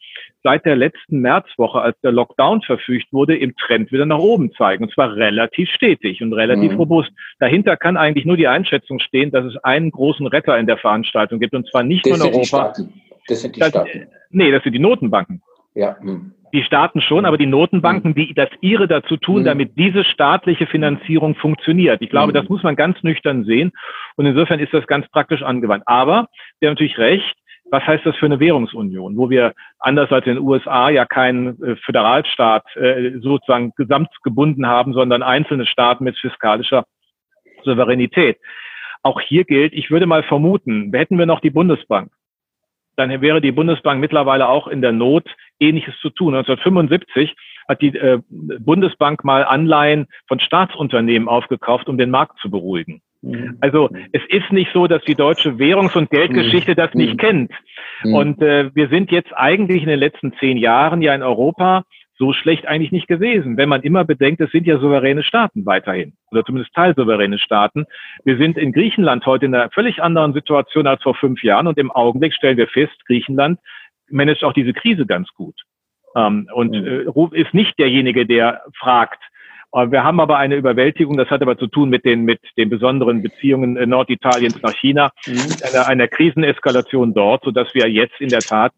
seit 0.44 0.66
der 0.66 0.76
letzten 0.76 1.20
Märzwoche, 1.22 1.82
als 1.82 2.00
der 2.02 2.12
Lockdown 2.12 2.62
verfügt 2.62 3.12
wurde, 3.12 3.36
im 3.36 3.56
Trend 3.56 3.92
wieder 3.92 4.06
nach 4.06 4.20
oben 4.20 4.54
zeigen. 4.54 4.84
Und 4.84 4.94
zwar 4.94 5.16
relativ 5.16 5.70
stetig 5.70 6.22
und 6.22 6.34
relativ 6.34 6.74
mhm. 6.74 6.78
robust. 6.78 7.12
Dahinter 7.40 7.76
kann 7.76 7.98
eigentlich 7.98 8.26
nur 8.26 8.38
die 8.38 8.48
Einschätzung 8.48 9.00
stehen, 9.00 9.32
dass 9.32 9.46
es 9.46 9.58
einen 9.64 9.90
großen 9.90 10.28
Retter 10.28 10.60
in 10.60 10.68
der 10.68 10.78
Veranstaltung 10.78 11.40
gibt. 11.40 11.56
Und 11.56 11.68
zwar 11.70 11.82
nicht 11.82 12.06
das 12.06 12.20
nur 12.20 12.28
in 12.28 12.34
Europa. 12.34 12.74
Das 13.28 13.42
sind 13.42 13.56
die 13.56 13.64
Staaten. 13.64 14.00
Das, 14.00 14.08
nee, 14.30 14.52
das 14.52 14.62
sind 14.64 14.74
die 14.74 14.80
Notenbanken. 14.80 15.42
Ja. 15.74 15.98
Hm. 16.00 16.34
Die 16.54 16.64
Staaten 16.64 17.02
schon, 17.02 17.26
aber 17.26 17.38
die 17.38 17.48
Notenbanken, 17.48 18.12
hm. 18.12 18.16
die 18.16 18.34
das 18.34 18.50
ihre 18.62 18.88
dazu 18.88 19.18
tun, 19.18 19.42
mhm. 19.42 19.46
damit 19.46 19.78
diese 19.78 20.04
staatliche 20.04 20.68
Finanzierung 20.68 21.36
funktioniert. 21.36 22.02
Ich 22.02 22.10
glaube, 22.10 22.32
mhm. 22.32 22.36
das 22.36 22.48
muss 22.48 22.62
man 22.62 22.76
ganz 22.76 23.02
nüchtern 23.02 23.44
sehen. 23.44 23.72
Und 24.16 24.28
insofern 24.28 24.60
ist 24.60 24.74
das 24.74 24.86
ganz 24.86 25.08
praktisch 25.10 25.42
angewandt. 25.42 25.84
Aber, 25.88 26.28
der 26.62 26.70
hat 26.70 26.76
natürlich 26.76 27.00
recht, 27.00 27.36
was 27.72 27.86
heißt 27.88 28.06
das 28.06 28.16
für 28.18 28.28
eine 28.28 28.40
Währungsunion, 28.40 29.18
wo 29.18 29.30
wir 29.30 29.54
anders 29.80 30.12
als 30.12 30.28
in 30.28 30.36
den 30.36 30.44
USA 30.44 30.90
ja 30.90 31.06
keinen 31.06 31.62
äh, 31.64 31.76
Föderalstaat 31.78 32.64
äh, 32.76 33.20
sozusagen 33.20 33.72
gesamt 33.76 34.10
gebunden 34.24 34.68
haben, 34.68 34.94
sondern 34.94 35.24
einzelne 35.24 35.66
Staaten 35.66 36.04
mit 36.04 36.18
fiskalischer 36.18 36.86
Souveränität. 37.64 38.38
Auch 39.02 39.20
hier 39.20 39.44
gilt, 39.44 39.74
ich 39.74 39.90
würde 39.90 40.06
mal 40.06 40.24
vermuten, 40.24 40.92
hätten 40.94 41.18
wir 41.18 41.26
noch 41.26 41.40
die 41.40 41.50
Bundesbank, 41.50 42.12
dann 42.96 43.22
wäre 43.22 43.42
die 43.42 43.52
Bundesbank 43.52 44.00
mittlerweile 44.00 44.48
auch 44.48 44.68
in 44.68 44.82
der 44.82 44.92
Not, 44.92 45.26
Ähnliches 45.60 45.96
zu 46.02 46.10
tun. 46.10 46.36
1975 46.36 47.36
hat 47.68 47.82
die 47.82 47.96
äh, 47.96 48.20
Bundesbank 48.30 49.24
mal 49.24 49.46
Anleihen 49.46 50.08
von 50.28 50.40
Staatsunternehmen 50.40 51.28
aufgekauft, 51.28 51.88
um 51.88 51.98
den 51.98 52.10
Markt 52.10 52.40
zu 52.40 52.50
beruhigen. 52.52 53.02
Mhm. 53.22 53.58
Also 53.62 53.90
es 54.12 54.22
ist 54.28 54.52
nicht 54.52 54.72
so, 54.74 54.88
dass 54.88 55.02
die 55.04 55.16
deutsche 55.16 55.58
Währungs- 55.58 55.96
und 55.96 56.10
Geldgeschichte 56.10 56.76
das 56.76 56.94
nicht 56.94 57.14
mhm. 57.14 57.18
kennt. 57.18 57.52
Mhm. 58.04 58.14
Und 58.14 58.42
äh, 58.42 58.70
wir 58.76 58.90
sind 58.90 59.12
jetzt 59.12 59.34
eigentlich 59.34 59.82
in 59.82 59.90
den 59.90 60.00
letzten 60.00 60.34
zehn 60.40 60.58
Jahren 60.58 61.02
ja 61.02 61.16
in 61.16 61.24
Europa 61.24 61.86
so 62.24 62.32
schlecht 62.32 62.65
eigentlich 62.65 62.94
nicht 62.94 63.10
gewesen, 63.10 63.58
wenn 63.58 63.68
man 63.68 63.82
immer 63.82 64.06
bedenkt, 64.06 64.39
es 64.39 64.50
sind 64.51 64.65
ja 64.65 64.80
souveräne 64.80 65.24
Staaten 65.24 65.65
weiterhin 65.65 66.13
oder 66.32 66.46
zumindest 66.46 66.74
teilsouveräne 66.74 67.38
Staaten. 67.38 67.86
Wir 68.24 68.38
sind 68.38 68.58
in 68.58 68.72
Griechenland 68.72 69.25
heute 69.25 69.46
in 69.46 69.53
einer 69.53 69.70
völlig 69.72 70.01
anderen 70.01 70.32
Situation 70.34 70.88
als 70.88 71.03
vor 71.03 71.15
fünf 71.15 71.44
Jahren 71.44 71.68
und 71.68 71.77
im 71.77 71.92
Augenblick 71.92 72.34
stellen 72.34 72.56
wir 72.56 72.68
fest, 72.68 72.96
Griechenland 73.08 73.60
managt 74.10 74.46
auch 74.46 74.53
diese 74.53 74.72
Krise 74.72 75.06
ganz 75.06 75.27
gut 75.34 75.56
ähm, 76.15 76.48
und 76.53 76.72
mhm. 76.72 77.34
äh, 77.34 77.42
ist 77.42 77.53
nicht 77.53 77.77
derjenige, 77.77 78.25
der 78.25 78.62
fragt, 78.80 79.22
äh, 79.74 79.92
wir 79.92 80.06
haben 80.06 80.22
aber 80.22 80.38
eine 80.38 80.56
Überwältigung, 80.56 81.18
das 81.18 81.30
hat 81.30 81.42
aber 81.42 81.58
zu 81.58 81.68
tun 81.68 81.89
mit 81.89 82.06
den, 82.06 82.24
mit 82.24 82.39
den 82.56 82.70
besonderen 82.70 83.22
Beziehungen 83.22 83.75
äh, 83.75 83.86
Norditaliens 83.86 84.62
nach 84.62 84.75
China, 84.75 85.12
mhm. 85.27 85.39
einer, 85.68 85.88
einer 85.89 86.08
Kriseneskalation 86.08 87.13
dort, 87.13 87.44
sodass 87.44 87.74
wir 87.74 87.89
jetzt 87.89 88.22
in 88.22 88.30
der 88.30 88.39
Tat 88.39 88.72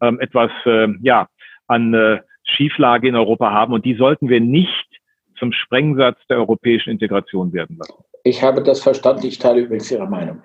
ähm, 0.00 0.20
etwas 0.20 0.52
äh, 0.66 0.86
ja, 1.02 1.26
an 1.66 1.94
äh, 1.94 2.20
Schieflage 2.44 3.08
in 3.08 3.16
Europa 3.16 3.50
haben 3.50 3.72
und 3.72 3.84
die 3.84 3.94
sollten 3.94 4.28
wir 4.28 4.40
nicht 4.40 4.86
zum 5.38 5.52
Sprengsatz 5.52 6.18
der 6.28 6.38
europäischen 6.38 6.90
Integration 6.90 7.52
werden 7.52 7.76
lassen. 7.78 8.04
Ich 8.24 8.42
habe 8.42 8.62
das 8.62 8.80
verstanden, 8.80 9.26
ich 9.26 9.38
teile 9.38 9.62
übrigens 9.62 9.90
Ihre 9.90 10.06
Meinung. 10.06 10.40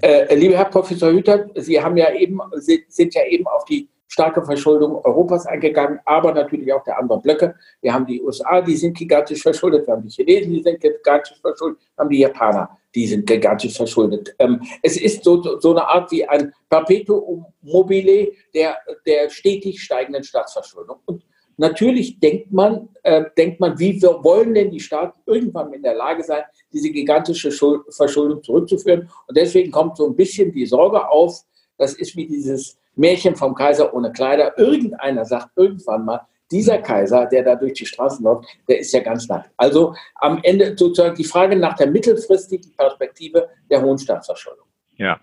Äh, 0.00 0.34
lieber 0.34 0.56
Herr 0.56 0.66
Professor 0.66 1.10
Hüter, 1.10 1.46
Sie 1.56 1.82
haben 1.82 1.96
ja 1.96 2.12
eben, 2.12 2.40
sind 2.88 3.14
ja 3.14 3.26
eben 3.26 3.46
auf 3.46 3.64
die 3.64 3.88
starke 4.08 4.42
Verschuldung 4.42 4.96
Europas 5.04 5.46
eingegangen, 5.46 6.00
aber 6.04 6.32
natürlich 6.32 6.72
auch 6.72 6.82
der 6.84 6.98
anderen 6.98 7.20
Blöcke. 7.20 7.54
Wir 7.82 7.92
haben 7.92 8.06
die 8.06 8.22
USA, 8.22 8.60
die 8.62 8.76
sind 8.76 8.96
gigantisch 8.96 9.42
verschuldet, 9.42 9.86
wir 9.86 9.94
haben 9.94 10.02
die 10.02 10.10
Chinesen, 10.10 10.52
die 10.52 10.62
sind 10.62 10.80
gigantisch 10.80 11.38
verschuldet, 11.40 11.80
wir 11.80 12.02
haben 12.02 12.10
die 12.10 12.18
Japaner, 12.20 12.78
die 12.94 13.06
sind 13.06 13.26
gigantisch 13.26 13.76
verschuldet. 13.76 14.34
Ähm, 14.38 14.62
es 14.82 14.96
ist 14.96 15.24
so, 15.24 15.58
so 15.60 15.70
eine 15.72 15.86
Art 15.86 16.10
wie 16.10 16.26
ein 16.26 16.52
Perpetuum 16.70 17.44
mobile 17.60 18.32
der, 18.54 18.78
der 19.06 19.28
stetig 19.28 19.82
steigenden 19.82 20.24
Staatsverschuldung. 20.24 20.96
Und 21.04 21.22
Natürlich 21.58 22.20
denkt 22.20 22.52
man, 22.52 22.88
äh, 23.02 23.24
denkt 23.36 23.58
man, 23.58 23.78
wie 23.80 24.00
wollen 24.00 24.54
denn 24.54 24.70
die 24.70 24.78
Staaten 24.78 25.20
irgendwann 25.26 25.72
in 25.72 25.82
der 25.82 25.94
Lage 25.94 26.22
sein, 26.22 26.44
diese 26.72 26.90
gigantische 26.90 27.50
Schuld 27.50 27.82
Verschuldung 27.90 28.44
zurückzuführen. 28.44 29.10
Und 29.26 29.36
deswegen 29.36 29.72
kommt 29.72 29.96
so 29.96 30.06
ein 30.06 30.14
bisschen 30.14 30.52
die 30.52 30.66
Sorge 30.66 31.08
auf, 31.08 31.40
das 31.76 31.94
ist 31.94 32.16
wie 32.16 32.26
dieses 32.26 32.78
Märchen 32.94 33.34
vom 33.34 33.56
Kaiser 33.56 33.92
ohne 33.92 34.12
Kleider. 34.12 34.56
Irgendeiner 34.56 35.24
sagt 35.24 35.50
irgendwann 35.56 36.04
mal, 36.04 36.20
dieser 36.52 36.78
Kaiser, 36.78 37.26
der 37.26 37.42
da 37.42 37.56
durch 37.56 37.74
die 37.74 37.86
Straßen 37.86 38.24
läuft, 38.24 38.46
der 38.68 38.78
ist 38.78 38.92
ja 38.92 39.00
ganz 39.00 39.28
nackt. 39.28 39.50
Also 39.56 39.94
am 40.14 40.38
Ende 40.44 40.76
sozusagen 40.76 41.16
die 41.16 41.24
Frage 41.24 41.56
nach 41.56 41.74
der 41.74 41.88
mittelfristigen 41.88 42.72
Perspektive 42.76 43.48
der 43.68 43.82
hohen 43.82 43.98
Staatsverschuldung. 43.98 44.64
Ja, 44.96 45.20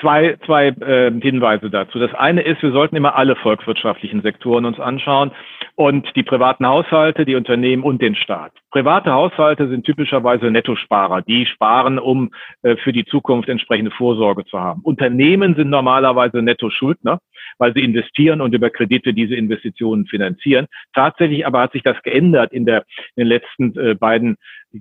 zwei, 0.00 0.38
zwei 0.46 0.68
äh, 0.68 1.10
Hinweise 1.20 1.70
dazu. 1.70 1.98
Das 1.98 2.14
eine 2.14 2.42
ist, 2.42 2.62
wir 2.62 2.72
sollten 2.72 2.96
immer 2.96 3.16
alle 3.16 3.36
volkswirtschaftlichen 3.36 4.22
Sektoren 4.22 4.64
uns 4.64 4.78
anschauen 4.78 5.32
und 5.80 6.14
die 6.14 6.22
privaten 6.22 6.66
Haushalte, 6.66 7.24
die 7.24 7.36
Unternehmen 7.36 7.82
und 7.82 8.02
den 8.02 8.14
Staat. 8.14 8.52
Private 8.70 9.12
Haushalte 9.12 9.66
sind 9.70 9.86
typischerweise 9.86 10.50
Nettosparer, 10.50 11.22
die 11.22 11.46
sparen, 11.46 11.98
um 11.98 12.32
äh, 12.60 12.76
für 12.76 12.92
die 12.92 13.06
Zukunft 13.06 13.48
entsprechende 13.48 13.90
Vorsorge 13.90 14.44
zu 14.44 14.60
haben. 14.60 14.82
Unternehmen 14.82 15.54
sind 15.54 15.70
normalerweise 15.70 16.42
Nettoschuldner, 16.42 17.20
weil 17.56 17.72
sie 17.72 17.82
investieren 17.82 18.42
und 18.42 18.54
über 18.54 18.68
Kredite 18.68 19.14
diese 19.14 19.36
Investitionen 19.36 20.04
finanzieren. 20.04 20.66
Tatsächlich 20.92 21.46
aber 21.46 21.62
hat 21.62 21.72
sich 21.72 21.82
das 21.82 21.96
geändert 22.02 22.52
in, 22.52 22.66
der, 22.66 22.84
in 23.16 23.22
den 23.22 23.28
letzten 23.28 23.78
äh, 23.78 23.94
beiden 23.94 24.36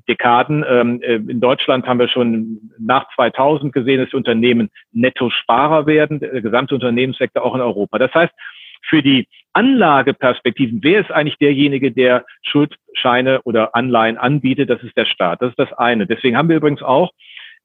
Dekaden. 0.10 0.66
Ähm, 0.68 1.02
äh, 1.02 1.16
in 1.16 1.40
Deutschland 1.40 1.88
haben 1.88 2.00
wir 2.00 2.10
schon 2.10 2.60
nach 2.78 3.08
2000 3.16 3.72
gesehen, 3.72 4.04
dass 4.04 4.14
Unternehmen 4.14 4.70
Nettosparer 4.92 5.86
werden, 5.86 6.20
der 6.20 6.42
gesamte 6.42 6.76
Unternehmenssektor 6.76 7.42
auch 7.42 7.56
in 7.56 7.62
Europa. 7.62 8.00
Das 8.00 8.14
heißt, 8.14 8.34
für 8.82 9.02
die 9.02 9.28
Anlageperspektiven, 9.54 10.80
wer 10.84 11.02
ist 11.02 11.12
eigentlich 11.12 11.38
derjenige, 11.38 11.92
der 11.92 12.26
Schuldscheine 12.44 13.42
oder 13.44 13.76
Anleihen 13.76 14.18
anbietet? 14.18 14.70
Das 14.70 14.82
ist 14.84 14.96
der 14.96 15.06
Staat. 15.06 15.42
Das 15.42 15.50
ist 15.50 15.60
das 15.60 15.74
eine. 15.74 16.06
Deswegen 16.06 16.38
haben 16.38 16.50
wir 16.50 16.58
übrigens 16.58 16.82
auch 16.82 17.12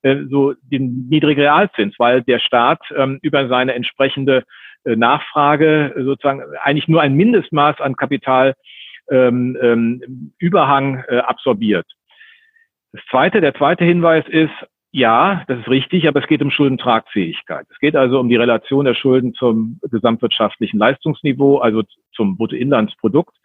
äh, 0.03 0.25
so 0.31 0.55
den 0.63 1.09
niedrigen 1.09 1.41
Realzins, 1.41 1.95
weil 1.99 2.23
der 2.23 2.39
Staat 2.39 2.81
ähm, 2.97 3.19
über 3.23 3.49
seine 3.49 3.75
entsprechende 3.75 4.45
äh, 4.85 4.97
Nachfrage 4.97 5.95
sozusagen 5.97 6.43
eigentlich 6.63 6.89
nur 6.89 7.03
ein 7.03 7.15
Mindestmaß 7.15 7.81
an 7.81 7.97
Kapital 7.97 8.55
ähm, 9.11 9.57
ähm, 9.61 10.33
äh, 10.41 11.19
absorbiert. 11.19 11.87
Das 12.93 13.03
zweite, 13.11 13.41
der 13.41 13.55
zweite 13.55 13.85
Hinweis 13.85 14.25
ist, 14.29 14.53
ja, 14.95 15.43
das 15.49 15.59
ist 15.59 15.69
richtig, 15.69 16.07
aber 16.07 16.21
es 16.21 16.29
geht 16.29 16.41
um 16.41 16.53
Schuldentragfähigkeit. 16.53 17.67
Es 17.69 17.81
geht 17.81 17.97
also 17.97 18.21
um 18.21 18.29
die 18.29 18.37
Relation 18.37 18.85
der 18.85 18.95
Schulden 18.95 19.35
zum 19.35 19.81
gesamtwirtschaftlichen 19.91 20.79
Leistungsniveau, 20.79 21.59
also 21.59 21.83
zum 22.15 22.37
Bruttoinlandsprodukt. 22.37 23.37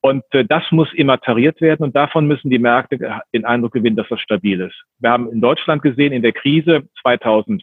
Und 0.00 0.24
äh, 0.30 0.46
das 0.46 0.62
muss 0.70 0.90
immer 0.94 1.20
tariert 1.20 1.60
werden 1.60 1.84
und 1.84 1.94
davon 1.94 2.26
müssen 2.26 2.48
die 2.48 2.58
Märkte 2.58 3.20
den 3.34 3.44
Eindruck 3.44 3.74
gewinnen, 3.74 3.96
dass 3.96 4.08
das 4.08 4.20
stabil 4.20 4.58
ist. 4.58 4.84
Wir 4.98 5.10
haben 5.10 5.30
in 5.30 5.42
Deutschland 5.42 5.82
gesehen, 5.82 6.14
in 6.14 6.22
der 6.22 6.32
Krise 6.32 6.88
2009 7.02 7.60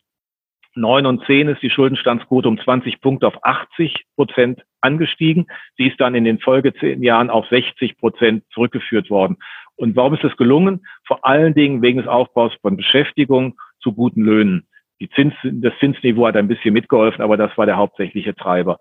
und 1.07 1.25
10 1.25 1.47
ist 1.47 1.63
die 1.63 1.71
Schuldenstandsquote 1.71 2.47
um 2.47 2.59
20 2.59 3.01
Punkte 3.01 3.25
auf 3.25 3.43
80 3.43 4.05
Prozent 4.15 4.61
angestiegen. 4.81 5.47
Sie 5.75 5.87
ist 5.87 5.99
dann 5.99 6.13
in 6.13 6.23
den 6.23 6.37
Folge 6.37 6.71
zehn 6.75 7.01
Jahren 7.01 7.31
auf 7.31 7.47
60 7.47 7.97
Prozent 7.97 8.43
zurückgeführt 8.53 9.09
worden. 9.09 9.37
Und 9.75 9.95
warum 9.95 10.13
ist 10.13 10.23
das 10.23 10.37
gelungen? 10.37 10.85
Vor 11.05 11.25
allen 11.25 11.53
Dingen 11.53 11.81
wegen 11.81 11.97
des 11.97 12.07
Aufbaus 12.07 12.53
von 12.61 12.77
Beschäftigung 12.77 13.55
zu 13.81 13.93
guten 13.93 14.23
Löhnen. 14.23 14.67
Die 14.99 15.09
Zins, 15.09 15.33
das 15.43 15.73
Zinsniveau 15.79 16.27
hat 16.27 16.37
ein 16.37 16.47
bisschen 16.47 16.73
mitgeholfen, 16.73 17.21
aber 17.21 17.35
das 17.35 17.57
war 17.57 17.65
der 17.65 17.77
hauptsächliche 17.77 18.35
Treiber. 18.35 18.77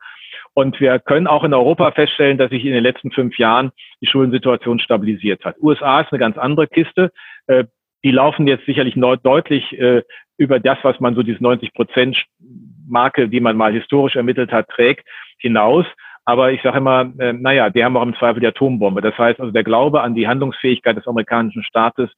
Und 0.54 0.78
wir 0.80 0.98
können 0.98 1.26
auch 1.26 1.44
in 1.44 1.54
Europa 1.54 1.90
feststellen, 1.92 2.38
dass 2.38 2.50
sich 2.50 2.64
in 2.64 2.72
den 2.72 2.82
letzten 2.82 3.10
fünf 3.10 3.38
Jahren 3.38 3.72
die 4.00 4.06
Schuldensituation 4.06 4.78
stabilisiert 4.78 5.44
hat. 5.44 5.56
USA 5.60 6.02
ist 6.02 6.12
eine 6.12 6.20
ganz 6.20 6.36
andere 6.36 6.66
Kiste. 6.66 7.10
Äh, 7.46 7.64
die 8.04 8.10
laufen 8.10 8.46
jetzt 8.46 8.66
sicherlich 8.66 8.94
deutlich 9.22 9.78
äh, 9.78 10.02
über 10.36 10.60
das, 10.60 10.78
was 10.82 11.00
man 11.00 11.14
so 11.14 11.22
diese 11.22 11.42
90 11.42 11.72
Prozent 11.72 12.24
Marke, 12.86 13.28
die 13.28 13.40
man 13.40 13.56
mal 13.56 13.72
historisch 13.72 14.16
ermittelt 14.16 14.52
hat, 14.52 14.68
trägt, 14.68 15.08
hinaus. 15.38 15.86
Aber 16.24 16.52
ich 16.52 16.62
sage 16.62 16.78
immer, 16.78 17.12
äh, 17.18 17.32
naja, 17.32 17.70
die 17.70 17.84
haben 17.84 17.96
auch 17.96 18.02
im 18.02 18.14
Zweifel 18.16 18.40
die 18.40 18.46
Atombombe. 18.46 19.00
Das 19.00 19.16
heißt 19.18 19.40
also, 19.40 19.52
der 19.52 19.64
Glaube 19.64 20.02
an 20.02 20.14
die 20.14 20.28
Handlungsfähigkeit 20.28 20.96
des 20.96 21.06
amerikanischen 21.06 21.64
Staates 21.64 22.10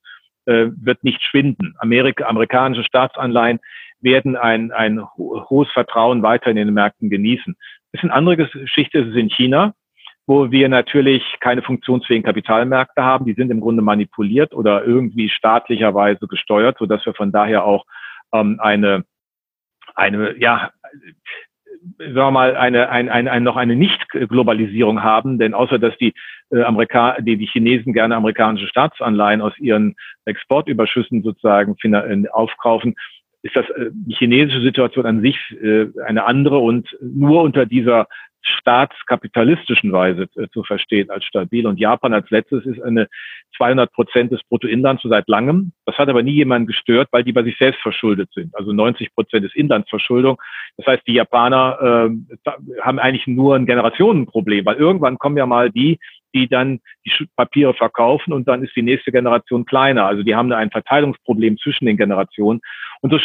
äh, 0.47 0.67
wird 0.77 1.03
nicht 1.05 1.23
schwinden. 1.23 1.75
Amerika, 1.79 2.27
amerikanische 2.27 2.85
Staatsanleihen 2.85 3.61
werden 4.01 4.37
ein, 4.37 4.73
ein 4.73 5.03
hohes 5.17 5.71
Vertrauen 5.73 6.23
weiter 6.23 6.51
in 6.51 6.57
den 6.57 6.75
Märkten 6.75 7.09
genießen. 7.09 7.57
Das 7.93 8.01
ist 8.01 8.05
eine 8.05 8.13
andere 8.13 8.37
Geschichte, 8.37 9.01
es 9.01 9.09
ist 9.09 9.17
in 9.17 9.31
China, 9.31 9.75
wo 10.27 10.51
wir 10.51 10.69
natürlich 10.69 11.23
keine 11.41 11.63
funktionsfähigen 11.63 12.25
Kapitalmärkte 12.25 13.03
haben. 13.03 13.25
Die 13.25 13.35
sind 13.35 13.51
im 13.51 13.61
Grunde 13.61 13.83
manipuliert 13.83 14.53
oder 14.53 14.85
irgendwie 14.85 15.31
staatlicherweise 15.31 16.27
gesteuert, 16.27 16.77
sodass 16.79 17.07
wir 17.07 17.15
von 17.15 17.33
daher 17.33 17.65
auch 17.65 17.87
ähm, 18.35 18.59
eine, 18.61 19.05
eine, 19.95 20.37
ja, 20.39 20.71
sagen 21.99 22.15
wir 22.15 22.31
mal, 22.31 22.57
eine, 22.57 22.89
ein, 22.89 23.09
ein, 23.09 23.29
ein, 23.29 23.43
noch 23.43 23.57
eine 23.57 23.77
Nicht-Globalisierung 23.77 25.03
haben, 25.03 25.39
denn 25.39 25.55
außer 25.55 25.79
dass 25.79 25.97
die, 25.99 26.15
äh, 26.51 26.63
Amerika 26.63 27.21
die, 27.21 27.37
die 27.37 27.47
Chinesen 27.47 27.93
gerne 27.93 28.17
amerikanische 28.17 28.69
Staatsanleihen 28.69 29.41
aus 29.41 29.57
ihren 29.59 29.97
Exportüberschüssen 30.25 31.23
sozusagen 31.23 31.77
aufkaufen, 32.29 32.95
ist 33.43 33.57
das 33.57 33.69
äh, 33.71 33.91
die 33.93 34.15
chinesische 34.15 34.63
Situation 34.63 35.07
an 35.07 35.21
sich 35.21 35.37
äh, 35.63 35.87
eine 36.05 36.25
andere. 36.25 36.59
Und 36.59 36.97
nur 37.01 37.43
unter 37.43 37.67
dieser 37.67 38.09
staatskapitalistischen 38.45 39.93
Weise 39.93 40.29
äh, 40.37 40.49
zu 40.53 40.63
verstehen 40.63 41.11
als 41.11 41.25
stabil. 41.25 41.67
Und 41.67 41.81
Japan 41.81 42.13
als 42.13 42.29
letztes 42.31 42.65
ist 42.67 42.81
eine 42.83 43.09
200 43.57 43.93
Prozent 43.93 44.33
des 44.33 44.43
Bruttoinlands 44.49 45.03
seit 45.05 45.29
langem. 45.29 45.73
Das 45.87 45.97
hat 45.97 46.09
aber 46.09 46.23
nie 46.23 46.33
jemanden 46.33 46.67
gestört, 46.67 47.09
weil 47.11 47.25
die 47.25 47.33
bei 47.33 47.43
sich 47.43 47.57
selbst 47.59 47.81
verschuldet 47.81 48.31
sind. 48.35 48.55
Also 48.55 48.73
90 48.73 49.15
Prozent 49.15 49.45
ist 49.45 49.57
Inlandsverschuldung. 49.57 50.41
Das 50.77 50.87
heißt, 50.87 51.07
die 51.07 51.15
Japaner 51.15 52.11
äh, 52.11 52.51
haben 52.83 52.99
eigentlich 52.99 53.27
nur 53.27 53.57
ein 53.57 53.67
Generationenproblem, 53.67 54.67
weil 54.67 54.77
irgendwann 54.77 55.19
kommen 55.19 55.37
ja 55.37 55.47
mal 55.47 55.71
die, 55.71 55.99
die 56.35 56.49
dann 56.49 56.81
die 57.07 57.13
Papiere 57.37 57.75
verkaufen 57.75 58.33
und 58.33 58.49
dann 58.49 58.65
ist 58.65 58.75
die 58.75 58.83
nächste 58.83 59.13
Generation 59.13 59.65
kleiner. 59.65 60.05
Also 60.07 60.23
die 60.23 60.35
haben 60.35 60.51
da 60.51 60.57
ein 60.57 60.71
Verteilungsproblem 60.71 61.59
zwischen 61.59 61.87
den 61.87 61.97
Generationen. 61.97 62.61
Und 63.01 63.13
so, 63.13 63.19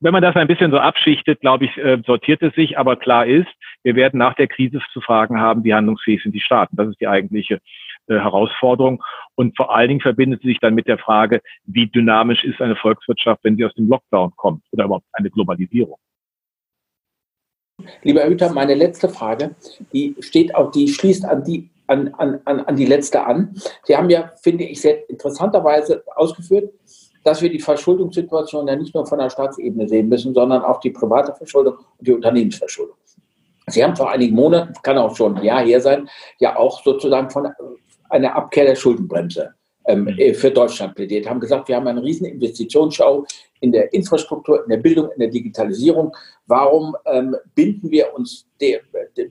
wenn 0.00 0.12
man 0.12 0.22
das 0.22 0.36
ein 0.36 0.46
bisschen 0.46 0.70
so 0.70 0.78
abschichtet, 0.78 1.40
glaube 1.40 1.66
ich, 1.66 1.76
äh, 1.76 2.00
sortiert 2.06 2.42
es 2.42 2.54
sich. 2.54 2.78
Aber 2.78 2.96
klar 2.96 3.26
ist, 3.26 3.48
wir 3.82 3.94
werden 3.94 4.18
nach 4.18 4.34
der 4.34 4.48
Krise 4.48 4.80
zu 4.92 5.00
fragen 5.00 5.40
haben, 5.40 5.64
wie 5.64 5.74
handlungsfähig 5.74 6.22
sind 6.22 6.34
die 6.34 6.40
Staaten. 6.40 6.76
Das 6.76 6.88
ist 6.88 7.00
die 7.00 7.08
eigentliche 7.08 7.60
äh, 8.06 8.14
Herausforderung. 8.14 9.02
Und 9.34 9.56
vor 9.56 9.74
allen 9.74 9.88
Dingen 9.88 10.00
verbindet 10.00 10.42
sie 10.42 10.48
sich 10.48 10.60
dann 10.60 10.74
mit 10.74 10.88
der 10.88 10.98
Frage, 10.98 11.40
wie 11.64 11.86
dynamisch 11.86 12.44
ist 12.44 12.60
eine 12.60 12.76
Volkswirtschaft, 12.76 13.44
wenn 13.44 13.56
sie 13.56 13.64
aus 13.64 13.74
dem 13.74 13.88
Lockdown 13.88 14.32
kommt 14.36 14.64
oder 14.72 14.84
überhaupt 14.84 15.06
eine 15.12 15.30
Globalisierung. 15.30 15.98
Lieber 18.02 18.20
Herr 18.20 18.30
Hüter, 18.30 18.52
meine 18.52 18.74
letzte 18.74 19.08
Frage, 19.08 19.54
die 19.92 20.16
steht 20.20 20.54
auch, 20.54 20.72
die 20.72 20.88
schließt 20.88 21.24
an 21.24 21.44
die 21.44 21.70
an, 21.86 22.12
an, 22.18 22.40
an 22.44 22.76
die 22.76 22.84
letzte 22.84 23.24
an. 23.24 23.56
Sie 23.84 23.96
haben 23.96 24.10
ja, 24.10 24.30
finde 24.42 24.64
ich, 24.64 24.80
sehr 24.80 25.08
interessanterweise 25.08 26.04
ausgeführt, 26.14 26.70
dass 27.28 27.42
wir 27.42 27.50
die 27.50 27.60
Verschuldungssituation 27.60 28.66
ja 28.66 28.74
nicht 28.74 28.94
nur 28.94 29.06
von 29.06 29.18
der 29.18 29.28
Staatsebene 29.28 29.86
sehen 29.86 30.08
müssen, 30.08 30.32
sondern 30.32 30.62
auch 30.62 30.80
die 30.80 30.90
private 30.90 31.34
Verschuldung 31.34 31.74
und 31.76 32.08
die 32.08 32.12
Unternehmensverschuldung. 32.12 32.96
Sie 33.66 33.84
haben 33.84 33.94
vor 33.94 34.10
einigen 34.10 34.34
Monaten, 34.34 34.72
kann 34.82 34.96
auch 34.96 35.14
schon 35.14 35.36
ein 35.36 35.44
Jahr 35.44 35.62
her 35.62 35.78
sein, 35.82 36.08
ja 36.38 36.56
auch 36.56 36.82
sozusagen 36.82 37.28
von 37.28 37.48
einer 38.08 38.34
Abkehr 38.34 38.64
der 38.64 38.76
Schuldenbremse 38.76 39.50
ähm, 39.86 40.04
mhm. 40.04 40.18
äh, 40.18 40.32
für 40.32 40.50
Deutschland 40.50 40.94
plädiert, 40.94 41.28
haben 41.28 41.38
gesagt, 41.38 41.68
wir 41.68 41.76
haben 41.76 41.86
eine 41.86 42.02
riesen 42.02 42.24
Investitionsschau 42.24 43.26
in 43.60 43.72
der 43.72 43.92
Infrastruktur, 43.92 44.62
in 44.62 44.70
der 44.70 44.78
Bildung, 44.78 45.10
in 45.10 45.18
der 45.18 45.28
Digitalisierung. 45.28 46.16
Warum 46.46 46.96
ähm, 47.04 47.36
binden, 47.54 47.90
wir 47.90 48.14
uns 48.14 48.46
der, 48.58 48.80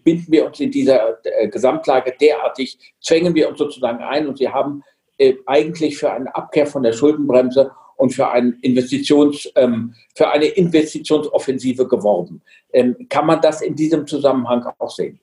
binden 0.03 0.31
wir 0.31 0.45
uns 0.45 0.59
in 0.59 0.69
dieser 0.69 1.17
äh, 1.23 1.47
Gesamtlage 1.47 2.13
derartig, 2.21 2.77
zwängen 3.01 3.33
wir 3.33 3.49
uns 3.49 3.57
sozusagen 3.57 4.03
ein 4.03 4.27
und 4.27 4.39
wir 4.39 4.53
haben 4.53 4.83
äh, 5.17 5.33
eigentlich 5.47 5.97
für 5.97 6.11
eine 6.11 6.33
Abkehr 6.35 6.67
von 6.67 6.83
der 6.83 6.93
Schuldenbremse 6.93 7.71
und 7.97 8.11
für, 8.11 8.31
ein 8.31 8.57
Investitions, 8.61 9.51
ähm, 9.55 9.93
für 10.15 10.29
eine 10.31 10.45
Investitionsoffensive 10.45 11.87
geworben. 11.87 12.41
Ähm, 12.73 12.95
kann 13.09 13.25
man 13.25 13.41
das 13.41 13.61
in 13.61 13.75
diesem 13.75 14.07
Zusammenhang 14.07 14.65
auch 14.79 14.91
sehen? 14.91 15.19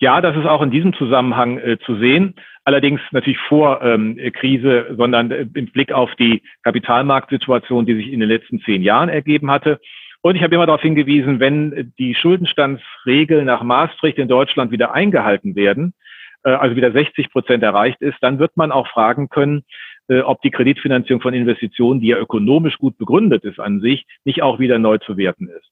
Ja, 0.00 0.20
das 0.20 0.36
ist 0.36 0.46
auch 0.46 0.62
in 0.62 0.70
diesem 0.70 0.94
Zusammenhang 0.94 1.58
äh, 1.58 1.78
zu 1.84 1.96
sehen. 1.96 2.34
Allerdings 2.64 3.00
natürlich 3.10 3.38
vor 3.48 3.82
ähm, 3.82 4.18
Krise, 4.34 4.94
sondern 4.96 5.30
äh, 5.30 5.46
im 5.54 5.66
Blick 5.66 5.92
auf 5.92 6.14
die 6.16 6.42
Kapitalmarktsituation, 6.62 7.86
die 7.86 7.94
sich 7.94 8.12
in 8.12 8.20
den 8.20 8.28
letzten 8.28 8.60
zehn 8.60 8.82
Jahren 8.82 9.08
ergeben 9.08 9.50
hatte. 9.50 9.80
Und 10.20 10.36
ich 10.36 10.42
habe 10.42 10.54
immer 10.54 10.66
darauf 10.66 10.82
hingewiesen, 10.82 11.40
wenn 11.40 11.92
die 11.98 12.14
Schuldenstandsregeln 12.14 13.46
nach 13.46 13.62
Maastricht 13.62 14.18
in 14.18 14.28
Deutschland 14.28 14.70
wieder 14.70 14.92
eingehalten 14.92 15.56
werden, 15.56 15.94
äh, 16.44 16.50
also 16.50 16.76
wieder 16.76 16.92
60 16.92 17.30
Prozent 17.30 17.62
erreicht 17.62 18.00
ist, 18.00 18.18
dann 18.20 18.38
wird 18.38 18.56
man 18.56 18.70
auch 18.70 18.88
fragen 18.88 19.28
können, 19.28 19.64
äh, 20.08 20.20
ob 20.20 20.40
die 20.42 20.50
Kreditfinanzierung 20.50 21.20
von 21.20 21.34
Investitionen, 21.34 22.00
die 22.00 22.08
ja 22.08 22.18
ökonomisch 22.18 22.78
gut 22.78 22.98
begründet 22.98 23.44
ist 23.44 23.60
an 23.60 23.80
sich, 23.80 24.06
nicht 24.24 24.42
auch 24.42 24.58
wieder 24.58 24.78
neu 24.78 24.98
zu 24.98 25.16
werten 25.16 25.48
ist. 25.48 25.70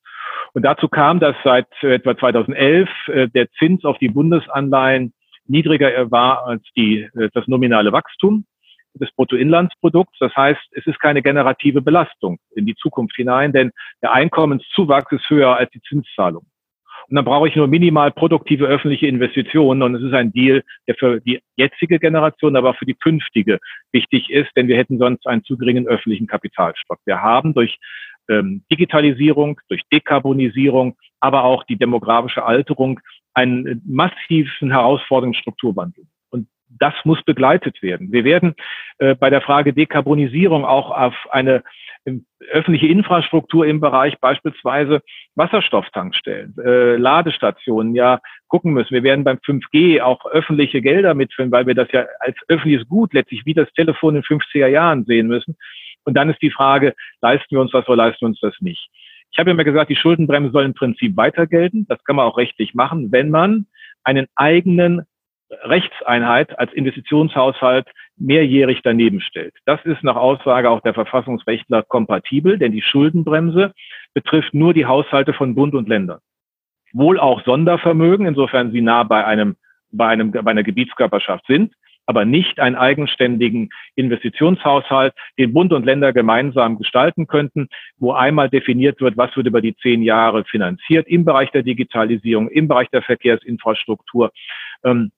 Und 0.52 0.62
dazu 0.62 0.88
kam, 0.88 1.20
dass 1.20 1.36
seit 1.44 1.68
etwa 1.82 2.16
2011 2.16 2.88
äh, 3.08 3.28
der 3.28 3.50
Zins 3.52 3.84
auf 3.84 3.98
die 3.98 4.08
Bundesanleihen 4.08 5.12
niedriger 5.46 6.10
war 6.10 6.46
als 6.46 6.62
die, 6.76 7.08
äh, 7.14 7.28
das 7.32 7.46
nominale 7.46 7.92
Wachstum 7.92 8.46
des 8.94 9.10
Bruttoinlandsprodukts. 9.12 10.18
Das 10.18 10.34
heißt, 10.34 10.60
es 10.72 10.86
ist 10.86 11.00
keine 11.00 11.22
generative 11.22 11.82
Belastung 11.82 12.38
in 12.54 12.66
die 12.66 12.74
Zukunft 12.74 13.16
hinein, 13.16 13.52
denn 13.52 13.70
der 14.02 14.12
Einkommenszuwachs 14.12 15.12
ist 15.12 15.28
höher 15.28 15.56
als 15.56 15.70
die 15.70 15.82
Zinszahlung. 15.82 16.46
Und 17.08 17.16
dann 17.16 17.24
brauche 17.24 17.48
ich 17.48 17.56
nur 17.56 17.68
minimal 17.68 18.10
produktive 18.10 18.66
öffentliche 18.66 19.06
Investitionen. 19.06 19.82
Und 19.82 19.94
es 19.94 20.02
ist 20.02 20.14
ein 20.14 20.32
Deal, 20.32 20.62
der 20.88 20.96
für 20.96 21.20
die 21.20 21.40
jetzige 21.56 21.98
Generation, 21.98 22.56
aber 22.56 22.70
auch 22.70 22.76
für 22.76 22.86
die 22.86 22.94
künftige 22.94 23.58
wichtig 23.92 24.30
ist, 24.30 24.50
denn 24.56 24.68
wir 24.68 24.76
hätten 24.76 24.98
sonst 24.98 25.26
einen 25.26 25.44
zu 25.44 25.56
geringen 25.56 25.86
öffentlichen 25.86 26.26
Kapitalstock. 26.26 26.98
Wir 27.04 27.22
haben 27.22 27.54
durch 27.54 27.78
ähm, 28.28 28.62
Digitalisierung, 28.70 29.60
durch 29.68 29.82
Dekarbonisierung, 29.92 30.96
aber 31.20 31.44
auch 31.44 31.64
die 31.64 31.76
demografische 31.76 32.44
Alterung 32.44 33.00
einen 33.34 33.82
massiven 33.86 34.70
herausfordernden 34.70 35.38
Strukturwandel. 35.38 36.04
Und 36.30 36.48
das 36.68 36.94
muss 37.04 37.22
begleitet 37.22 37.82
werden. 37.82 38.10
Wir 38.10 38.24
werden 38.24 38.54
äh, 38.98 39.14
bei 39.14 39.30
der 39.30 39.42
Frage 39.42 39.72
Dekarbonisierung 39.72 40.64
auch 40.64 40.90
auf 40.90 41.14
eine 41.30 41.62
öffentliche 42.50 42.86
Infrastruktur 42.86 43.66
im 43.66 43.80
Bereich 43.80 44.18
beispielsweise 44.20 45.00
Wasserstofftankstellen, 45.34 46.54
äh, 46.64 46.96
Ladestationen 46.96 47.94
ja 47.94 48.20
gucken 48.48 48.72
müssen. 48.72 48.94
Wir 48.94 49.02
werden 49.02 49.24
beim 49.24 49.38
5G 49.38 50.00
auch 50.00 50.24
öffentliche 50.26 50.80
Gelder 50.80 51.14
mitführen, 51.14 51.50
weil 51.50 51.66
wir 51.66 51.74
das 51.74 51.90
ja 51.92 52.06
als 52.20 52.36
öffentliches 52.48 52.88
Gut 52.88 53.12
letztlich 53.12 53.44
wie 53.44 53.54
das 53.54 53.70
Telefon 53.72 54.16
in 54.16 54.22
50er 54.22 54.68
Jahren 54.68 55.04
sehen 55.04 55.26
müssen. 55.26 55.56
Und 56.04 56.14
dann 56.14 56.30
ist 56.30 56.40
die 56.40 56.52
Frage, 56.52 56.94
leisten 57.20 57.50
wir 57.50 57.60
uns 57.60 57.72
das 57.72 57.86
oder 57.88 57.96
leisten 57.96 58.22
wir 58.22 58.28
uns 58.28 58.40
das 58.40 58.54
nicht? 58.60 58.88
Ich 59.32 59.38
habe 59.38 59.50
immer 59.50 59.64
gesagt, 59.64 59.90
die 59.90 59.96
Schuldenbremse 59.96 60.52
soll 60.52 60.64
im 60.64 60.74
Prinzip 60.74 61.16
weiter 61.16 61.46
gelten. 61.46 61.86
Das 61.88 62.02
kann 62.04 62.16
man 62.16 62.26
auch 62.26 62.38
rechtlich 62.38 62.74
machen, 62.74 63.10
wenn 63.12 63.30
man 63.30 63.66
einen 64.04 64.26
eigenen 64.36 65.02
Rechtseinheit 65.50 66.58
als 66.58 66.72
Investitionshaushalt 66.72 67.86
mehrjährig 68.16 68.80
daneben 68.82 69.20
stellt. 69.20 69.54
Das 69.64 69.84
ist 69.84 70.02
nach 70.02 70.16
Aussage 70.16 70.70
auch 70.70 70.80
der 70.80 70.94
Verfassungsrechtler 70.94 71.82
kompatibel, 71.82 72.58
denn 72.58 72.72
die 72.72 72.82
Schuldenbremse 72.82 73.72
betrifft 74.14 74.54
nur 74.54 74.74
die 74.74 74.86
Haushalte 74.86 75.32
von 75.34 75.54
Bund 75.54 75.74
und 75.74 75.88
Ländern. 75.88 76.20
Wohl 76.92 77.20
auch 77.20 77.44
Sondervermögen, 77.44 78.26
insofern 78.26 78.72
sie 78.72 78.80
nah 78.80 79.02
bei 79.02 79.24
einem, 79.24 79.56
bei 79.90 80.08
einem, 80.08 80.30
bei 80.30 80.50
einer 80.50 80.62
Gebietskörperschaft 80.62 81.46
sind 81.46 81.72
aber 82.06 82.24
nicht 82.24 82.60
einen 82.60 82.76
eigenständigen 82.76 83.70
Investitionshaushalt, 83.96 85.12
den 85.38 85.52
Bund 85.52 85.72
und 85.72 85.84
Länder 85.84 86.12
gemeinsam 86.12 86.78
gestalten 86.78 87.26
könnten, 87.26 87.68
wo 87.98 88.12
einmal 88.12 88.48
definiert 88.48 89.00
wird, 89.00 89.16
was 89.16 89.36
wird 89.36 89.48
über 89.48 89.60
die 89.60 89.76
zehn 89.76 90.02
Jahre 90.02 90.44
finanziert 90.44 91.08
im 91.08 91.24
Bereich 91.24 91.50
der 91.50 91.64
Digitalisierung, 91.64 92.48
im 92.48 92.68
Bereich 92.68 92.88
der 92.90 93.02
Verkehrsinfrastruktur. 93.02 94.30
Ähm, 94.84 95.10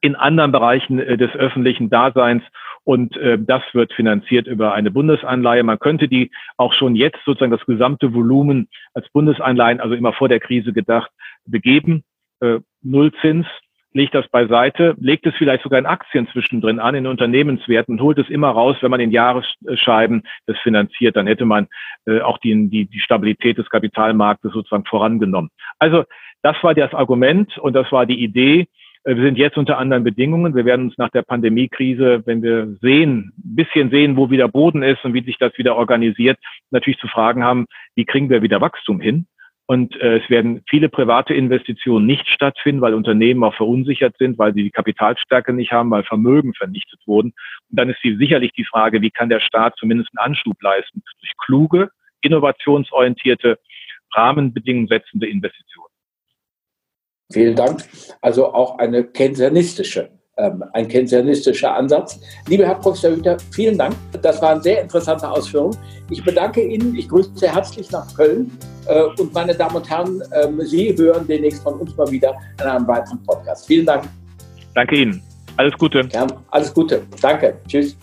in 0.00 0.14
anderen 0.14 0.52
Bereichen 0.52 0.98
äh, 0.98 1.16
des 1.16 1.30
öffentlichen 1.32 1.90
Daseins. 1.90 2.42
Und 2.84 3.16
äh, 3.16 3.38
das 3.38 3.62
wird 3.72 3.92
finanziert 3.92 4.46
über 4.46 4.74
eine 4.74 4.90
Bundesanleihe. 4.90 5.62
Man 5.62 5.78
könnte 5.78 6.08
die 6.08 6.30
auch 6.56 6.72
schon 6.72 6.94
jetzt 6.94 7.18
sozusagen 7.24 7.50
das 7.50 7.66
gesamte 7.66 8.14
Volumen 8.14 8.68
als 8.94 9.08
Bundesanleihen, 9.10 9.80
also 9.80 9.94
immer 9.94 10.12
vor 10.12 10.28
der 10.28 10.40
Krise 10.40 10.72
gedacht, 10.72 11.10
begeben. 11.46 12.04
Äh, 12.40 12.60
Nullzins, 12.82 13.46
legt 13.96 14.14
das 14.14 14.28
beiseite, 14.28 14.94
legt 15.00 15.26
es 15.26 15.34
vielleicht 15.36 15.62
sogar 15.62 15.78
in 15.78 15.86
Aktien 15.86 16.28
zwischendrin 16.28 16.78
an, 16.78 16.94
in 16.94 17.06
Unternehmenswerten 17.06 17.94
und 17.94 18.02
holt 18.02 18.18
es 18.18 18.28
immer 18.28 18.50
raus, 18.50 18.76
wenn 18.82 18.90
man 18.90 19.00
in 19.00 19.10
Jahresscheiben 19.10 20.22
das 20.46 20.58
finanziert. 20.58 21.16
Dann 21.16 21.26
hätte 21.26 21.46
man 21.46 21.66
äh, 22.04 22.20
auch 22.20 22.38
die, 22.38 22.68
die, 22.68 22.84
die 22.84 23.00
Stabilität 23.00 23.56
des 23.56 23.70
Kapitalmarktes 23.70 24.52
sozusagen 24.52 24.84
vorangenommen. 24.84 25.50
Also 25.78 26.04
das 26.42 26.62
war 26.62 26.74
das 26.74 26.92
Argument 26.92 27.56
und 27.58 27.72
das 27.72 27.90
war 27.90 28.04
die 28.04 28.22
Idee. 28.22 28.68
Äh, 29.06 29.16
wir 29.16 29.22
sind 29.22 29.38
jetzt 29.38 29.56
unter 29.56 29.78
anderen 29.78 30.04
Bedingungen. 30.04 30.54
Wir 30.54 30.64
werden 30.64 30.86
uns 30.86 30.98
nach 30.98 31.10
der 31.10 31.22
Pandemiekrise, 31.22 32.22
wenn 32.26 32.42
wir 32.42 32.76
sehen, 32.82 33.32
ein 33.38 33.56
bisschen 33.56 33.90
sehen, 33.90 34.16
wo 34.16 34.30
wieder 34.30 34.48
Boden 34.48 34.82
ist 34.82 35.04
und 35.04 35.14
wie 35.14 35.24
sich 35.24 35.38
das 35.38 35.56
wieder 35.56 35.76
organisiert, 35.76 36.38
natürlich 36.70 36.98
zu 36.98 37.08
fragen 37.08 37.44
haben, 37.44 37.66
wie 37.94 38.04
kriegen 38.04 38.28
wir 38.28 38.42
wieder 38.42 38.60
Wachstum 38.60 39.00
hin? 39.00 39.26
Und 39.68 40.00
äh, 40.00 40.18
es 40.18 40.30
werden 40.30 40.62
viele 40.68 40.88
private 40.88 41.34
Investitionen 41.34 42.06
nicht 42.06 42.28
stattfinden, 42.28 42.80
weil 42.80 42.94
Unternehmen 42.94 43.42
auch 43.42 43.54
verunsichert 43.54 44.16
sind, 44.16 44.38
weil 44.38 44.54
sie 44.54 44.62
die 44.62 44.70
Kapitalstärke 44.70 45.52
nicht 45.52 45.72
haben, 45.72 45.90
weil 45.90 46.04
Vermögen 46.04 46.54
vernichtet 46.54 47.00
wurden. 47.04 47.32
Und 47.70 47.78
dann 47.78 47.90
ist 47.90 47.98
die, 48.04 48.16
sicherlich 48.16 48.52
die 48.52 48.64
Frage, 48.64 49.02
wie 49.02 49.10
kann 49.10 49.28
der 49.28 49.40
Staat 49.40 49.74
zumindest 49.76 50.10
einen 50.14 50.24
Anschub 50.24 50.62
leisten 50.62 51.02
durch 51.20 51.32
kluge, 51.44 51.90
innovationsorientierte, 52.20 53.58
Rahmenbedingungen 54.14 54.86
setzende 54.86 55.26
Investitionen. 55.26 55.95
Vielen 57.32 57.56
Dank. 57.56 57.84
Also 58.20 58.52
auch 58.52 58.78
eine 58.78 59.04
keynesianistische 59.04 60.10
ähm, 60.38 60.62
ein 60.72 60.88
keynesianistischer 60.88 61.74
Ansatz. 61.74 62.20
Lieber 62.48 62.66
Herr 62.66 62.74
Professor 62.74 63.10
Hüter, 63.10 63.38
vielen 63.52 63.78
Dank. 63.78 63.94
Das 64.22 64.40
waren 64.42 64.60
sehr 64.62 64.82
interessante 64.82 65.28
Ausführungen. 65.30 65.76
Ich 66.10 66.22
bedanke 66.22 66.62
Ihnen. 66.62 66.94
Ich 66.94 67.08
grüße 67.08 67.30
sehr 67.34 67.54
herzlich 67.54 67.90
nach 67.90 68.14
Köln. 68.14 68.50
Äh, 68.86 69.02
und 69.18 69.32
meine 69.32 69.54
Damen 69.54 69.76
und 69.76 69.88
Herren, 69.88 70.22
ähm, 70.32 70.60
Sie 70.60 70.94
hören 70.96 71.26
demnächst 71.26 71.62
von 71.62 71.74
uns 71.74 71.96
mal 71.96 72.10
wieder 72.10 72.34
in 72.60 72.66
einem 72.66 72.86
weiteren 72.86 73.22
Podcast. 73.22 73.66
Vielen 73.66 73.86
Dank. 73.86 74.04
Danke 74.74 74.96
Ihnen. 74.96 75.22
Alles 75.56 75.74
Gute. 75.78 76.06
Ja, 76.12 76.26
alles 76.50 76.72
Gute. 76.72 77.02
Danke. 77.22 77.58
Tschüss. 77.66 77.96